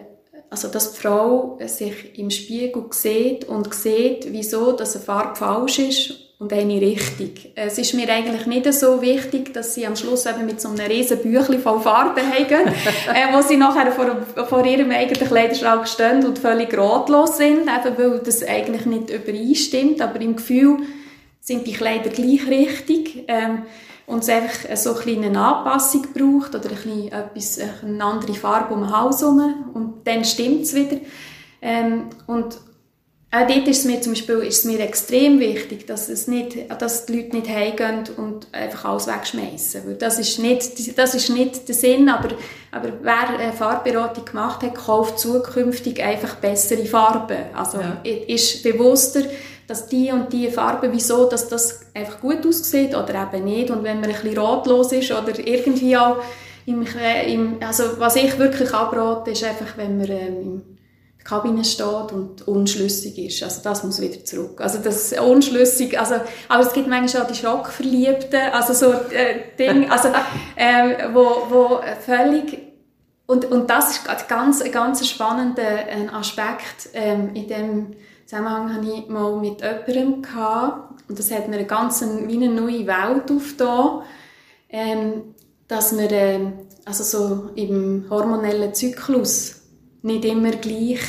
also 0.51 0.69
dass 0.69 0.93
die 0.93 1.01
Frau 1.01 1.59
sich 1.65 2.19
im 2.19 2.31
Spiegel 2.31 2.85
sieht 2.91 3.45
und 3.45 3.73
sieht, 3.73 4.27
wieso 4.31 4.73
dass 4.73 4.97
eine 4.97 5.05
Farbe 5.05 5.37
falsch 5.37 5.79
ist 5.79 6.15
und 6.41 6.53
eine 6.53 6.81
richtig. 6.81 7.53
Es 7.55 7.79
ist 7.79 7.95
mir 7.95 8.09
eigentlich 8.09 8.47
nicht 8.47 8.73
so 8.75 9.01
wichtig, 9.01 9.55
dass 9.55 9.75
sie 9.75 9.87
am 9.87 9.95
Schluss 9.95 10.27
eben 10.27 10.47
mit 10.47 10.61
so 10.61 10.71
einem 10.71 10.81
riesen 10.81 11.19
Büchlein 11.19 11.61
voll 11.61 11.81
Farben 11.81 12.25
haben, 12.25 12.67
äh, 13.15 13.33
wo 13.33 13.43
sie 13.43 13.59
nachher 13.59 13.93
vor, 13.93 14.47
vor 14.47 14.67
ihrem 14.67 14.91
eigenen 14.91 15.29
Kleiderschrank 15.29 15.87
stehen 15.87 16.27
und 16.27 16.39
völlig 16.39 16.77
ratlos 16.77 17.37
sind, 17.37 17.69
eben 17.69 17.99
weil 17.99 18.19
das 18.25 18.43
eigentlich 18.43 18.87
nicht 18.87 19.11
übereinstimmt, 19.11 20.01
aber 20.01 20.21
im 20.21 20.35
Gefühl 20.35 20.79
sind 21.41 21.67
die 21.67 21.75
Kleider 21.75 22.11
gleich 22.11 22.49
richtig. 22.49 23.25
Ähm, 23.29 23.63
und 24.11 24.21
es 24.25 24.29
einfach 24.29 24.77
so 24.77 24.95
eine 24.95 25.01
kleine 25.01 25.41
Anpassung 25.41 26.07
braucht 26.13 26.55
oder 26.55 26.69
ein 26.71 26.77
bisschen 26.77 27.13
etwas, 27.13 27.59
eine 27.83 28.05
andere 28.05 28.35
Farbe 28.35 28.75
um 28.75 28.83
den 28.83 28.97
Hals 28.97 29.21
herum 29.21 29.71
und 29.73 30.07
dann 30.07 30.25
stimmt 30.25 30.63
es 30.63 30.75
wieder. 30.75 30.99
Ähm, 31.63 32.07
und 32.27 32.59
auch 33.33 33.47
dort 33.47 33.69
ist 33.69 33.79
es 33.79 33.85
mir 33.85 34.01
zum 34.01 34.15
Beispiel 34.15 34.39
ist 34.39 34.59
es 34.59 34.65
mir 34.65 34.81
extrem 34.81 35.39
wichtig, 35.39 35.87
dass, 35.87 36.09
es 36.09 36.27
nicht, 36.27 36.57
dass 36.81 37.07
die 37.07 37.17
Leute 37.17 37.37
nicht 37.37 37.49
heimgehen 37.49 38.03
und 38.17 38.49
einfach 38.51 38.87
alles 38.87 39.07
wegschmeißen. 39.07 39.87
Weil 39.87 39.95
das 39.95 40.19
ist 40.19 40.41
nicht, 40.41 40.99
das 40.99 41.15
ist 41.15 41.31
nicht 41.31 41.69
der 41.69 41.75
Sinn, 41.77 42.09
aber, 42.09 42.31
aber 42.73 42.93
wer 43.03 43.39
eine 43.39 43.53
Farbberatung 43.53 44.25
gemacht 44.25 44.65
hat, 44.65 44.75
kauft 44.75 45.21
zukünftig 45.21 46.03
einfach 46.03 46.37
bessere 46.37 46.85
Farben. 46.87 47.39
Also 47.55 47.79
ja. 47.79 47.99
ist 48.03 48.65
bewusster, 48.65 49.23
dass 49.71 49.87
die 49.87 50.11
und 50.11 50.33
die 50.33 50.51
Farbe, 50.51 50.91
wieso, 50.93 51.29
dass 51.29 51.49
das 51.49 51.81
einfach 51.95 52.21
gut 52.21 52.45
aussieht 52.45 52.95
oder 52.95 53.29
eben 53.33 53.45
nicht. 53.45 53.71
Und 53.71 53.85
wenn 53.85 54.01
man 54.01 54.11
ein 54.11 54.21
bisschen 54.21 54.37
ratlos 54.37 54.91
ist 54.93 55.13
oder 55.13 55.39
irgendwie 55.39 55.97
auch 55.97 56.17
im, 56.67 56.85
im 57.27 57.57
also 57.65 57.85
was 57.99 58.17
ich 58.17 58.37
wirklich 58.39 58.75
abrate, 58.75 59.31
ist 59.31 59.45
einfach, 59.45 59.77
wenn 59.77 59.99
man 59.99 60.11
ähm, 60.11 60.63
der 61.19 61.25
Kabine 61.25 61.65
steht 61.65 62.13
und 62.13 62.49
unschlüssig 62.49 63.17
ist. 63.19 63.43
Also 63.45 63.61
das 63.63 63.85
muss 63.85 64.01
wieder 64.01 64.25
zurück. 64.25 64.61
Also 64.61 64.79
das 64.79 65.13
unschlüssig, 65.13 65.99
also, 65.99 66.17
aber 66.49 66.67
es 66.67 66.73
gibt 66.73 66.89
manchmal 66.89 67.23
auch 67.23 67.29
die 67.29 67.37
Schockverliebten, 67.37 68.41
also 68.53 68.73
so 68.73 68.93
äh, 68.93 69.57
Dinge, 69.57 69.91
also, 69.93 70.09
äh, 70.57 71.13
wo, 71.13 71.47
wo 71.49 71.81
völlig 72.05 72.59
und, 73.27 73.45
und 73.45 73.71
das 73.71 73.93
ist 73.93 74.29
ganz, 74.29 74.61
ein 74.61 74.73
ganz 74.73 75.09
spannender 75.09 75.63
äh, 75.63 76.09
Aspekt 76.13 76.89
ähm, 76.95 77.31
in 77.35 77.47
dem 77.47 77.97
Zusammenhang 78.31 78.73
hatte 78.73 78.87
ich 78.87 79.09
mal 79.09 79.37
mit 79.41 79.61
jemandem 79.61 80.23
gehabt, 80.23 81.03
und 81.09 81.19
das 81.19 81.33
hat 81.33 81.49
mir 81.49 81.57
eine 81.57 81.67
ganz 81.67 82.01
wie 82.01 82.37
eine 82.37 82.49
neue 82.49 82.87
Welt 82.87 83.29
aufgetan, 83.29 84.03
ähm, 84.69 85.35
dass 85.67 85.91
man 85.91 86.05
äh, 86.05 86.53
also 86.85 87.03
so 87.03 87.51
im 87.57 88.07
hormonellen 88.09 88.73
Zyklus 88.73 89.63
nicht 90.03 90.25
immer 90.25 90.53
gleich 90.53 91.01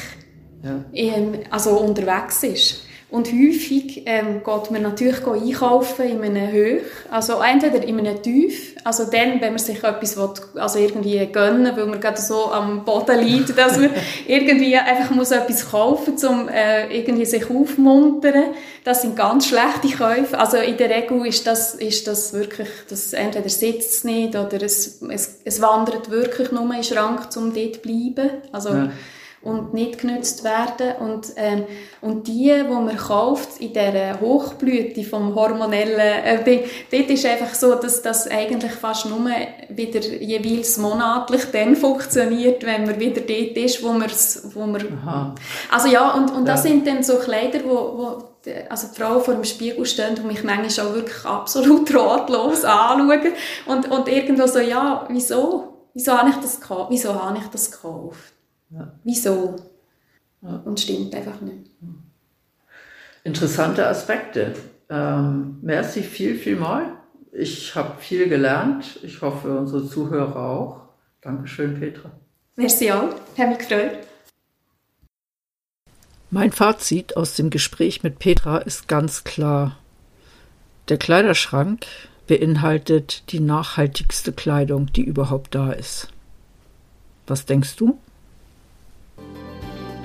ja. 0.63 0.83
ähm, 0.93 1.41
also 1.51 1.77
unterwegs 1.77 2.41
ist. 2.41 2.87
Und 3.11 3.27
häufig 3.27 4.03
ähm, 4.05 4.41
geht 4.41 4.71
man 4.71 4.83
natürlich 4.83 5.27
einkaufen 5.27 6.05
in 6.05 6.23
einem 6.23 6.49
Höch, 6.49 6.83
also 7.09 7.41
entweder 7.41 7.83
in 7.83 7.99
einem 7.99 8.23
Tief, 8.23 8.73
also 8.85 9.03
dann, 9.03 9.41
wenn 9.41 9.49
man 9.49 9.57
sich 9.57 9.83
etwas 9.83 10.15
will, 10.15 10.29
also 10.55 10.79
irgendwie 10.79 11.27
gönnen 11.27 11.75
weil 11.75 11.87
man 11.87 11.99
gerade 11.99 12.21
so 12.21 12.49
am 12.53 12.85
Boden 12.85 13.19
liegt, 13.19 13.49
dass 13.57 13.77
man 13.77 13.89
irgendwie 14.25 14.77
einfach 14.77 15.13
muss 15.13 15.31
etwas 15.31 15.69
kaufen 15.69 16.13
muss, 16.13 16.23
um 16.23 16.47
äh, 16.47 16.87
irgendwie 16.97 17.25
sich 17.25 17.49
aufmuntern. 17.49 18.53
Das 18.85 19.01
sind 19.01 19.17
ganz 19.17 19.45
schlechte 19.45 19.89
Käufe. 19.89 20.39
Also 20.39 20.55
in 20.55 20.77
der 20.77 20.89
Regel 20.89 21.25
ist 21.27 21.45
das, 21.45 21.75
ist 21.75 22.07
das 22.07 22.31
wirklich, 22.31 22.69
das 22.89 23.11
entweder 23.11 23.49
sitzt 23.49 23.91
es 23.91 24.03
nicht 24.05 24.37
oder 24.37 24.61
es, 24.61 25.01
es, 25.01 25.41
es 25.43 25.61
wandert 25.61 26.09
wirklich 26.11 26.53
nur 26.53 26.63
in 26.63 26.71
den 26.71 26.83
Schrank, 26.85 27.27
um 27.35 27.53
dort 27.53 27.75
zu 27.75 27.81
bleiben. 27.81 28.29
Also, 28.53 28.69
ja 28.69 28.91
und 29.43 29.73
nicht 29.73 29.99
genutzt 29.99 30.43
werden. 30.43 30.95
Und, 30.99 31.33
ähm, 31.35 31.65
und 32.01 32.27
die, 32.27 32.53
die 32.55 32.63
man 32.63 32.95
kauft 32.95 33.59
in 33.59 33.73
dieser 33.73 34.19
Hochblüte 34.19 35.03
vom 35.03 35.33
hormonellen, 35.33 35.99
äh, 35.99 36.63
dort 36.91 37.09
ist 37.09 37.25
einfach 37.25 37.53
so, 37.53 37.75
dass 37.75 38.01
das 38.01 38.27
eigentlich 38.27 38.71
fast 38.71 39.07
nur 39.07 39.29
wieder 39.69 39.99
jeweils 39.99 40.77
monatlich 40.77 41.45
dann 41.51 41.75
funktioniert, 41.75 42.63
wenn 42.65 42.85
man 42.85 42.99
wieder 42.99 43.21
dort 43.21 43.57
ist, 43.57 43.83
wo, 43.83 43.89
wo 44.53 44.65
man... 44.67 44.99
Aha. 45.03 45.35
Also 45.71 45.87
ja, 45.87 46.11
und, 46.11 46.31
und 46.31 46.47
das 46.47 46.63
sind 46.63 46.85
dann 46.85 47.03
so 47.03 47.17
Kleider, 47.17 47.61
wo, 47.65 47.97
wo 47.97 48.31
also 48.69 48.87
die 48.87 48.99
Frau 48.99 49.19
vor 49.19 49.35
dem 49.35 49.43
Spiegel 49.43 49.85
stehen 49.85 50.17
und 50.17 50.25
mich 50.25 50.43
manchmal 50.43 50.87
auch 50.87 50.93
wirklich 50.93 51.25
absolut 51.25 51.93
ratlos 51.95 52.63
anschauen 52.63 53.33
und, 53.67 53.91
und 53.91 54.07
irgendwo 54.07 54.47
so, 54.47 54.59
ja, 54.59 55.05
wieso? 55.09 55.67
Wieso 55.93 56.17
habe 56.17 56.29
ich 56.29 56.37
das 56.37 56.59
gekauft? 56.59 56.89
Wieso 56.89 57.21
habe 57.21 57.37
ich 57.37 57.47
das 57.47 57.69
gekauft? 57.69 58.33
Ja. 58.71 58.93
Wieso? 59.03 59.55
Ja. 60.41 60.61
Und 60.65 60.79
stimmt 60.79 61.13
einfach 61.13 61.39
nicht. 61.41 61.69
Interessante 63.23 63.85
Aspekte. 63.87 64.53
Ähm, 64.89 65.59
merci 65.61 66.01
viel, 66.01 66.35
viel 66.35 66.55
mal. 66.55 66.97
Ich 67.31 67.75
habe 67.75 67.99
viel 67.99 68.27
gelernt. 68.27 68.99
Ich 69.03 69.21
hoffe, 69.21 69.57
unsere 69.57 69.87
Zuhörer 69.87 70.35
auch. 70.35 70.81
Dankeschön, 71.21 71.79
Petra. 71.79 72.11
Merci 72.55 72.91
auch. 72.91 73.13
Hat 73.37 73.49
mich 73.49 73.59
gefreut. 73.59 73.99
Mein 76.29 76.51
Fazit 76.51 77.17
aus 77.17 77.35
dem 77.35 77.49
Gespräch 77.49 78.03
mit 78.03 78.17
Petra 78.19 78.57
ist 78.59 78.87
ganz 78.87 79.23
klar. 79.23 79.77
Der 80.87 80.97
Kleiderschrank 80.97 81.85
beinhaltet 82.27 83.31
die 83.31 83.39
nachhaltigste 83.39 84.31
Kleidung, 84.31 84.91
die 84.93 85.03
überhaupt 85.03 85.53
da 85.53 85.71
ist. 85.71 86.07
Was 87.27 87.45
denkst 87.45 87.75
du? 87.75 87.99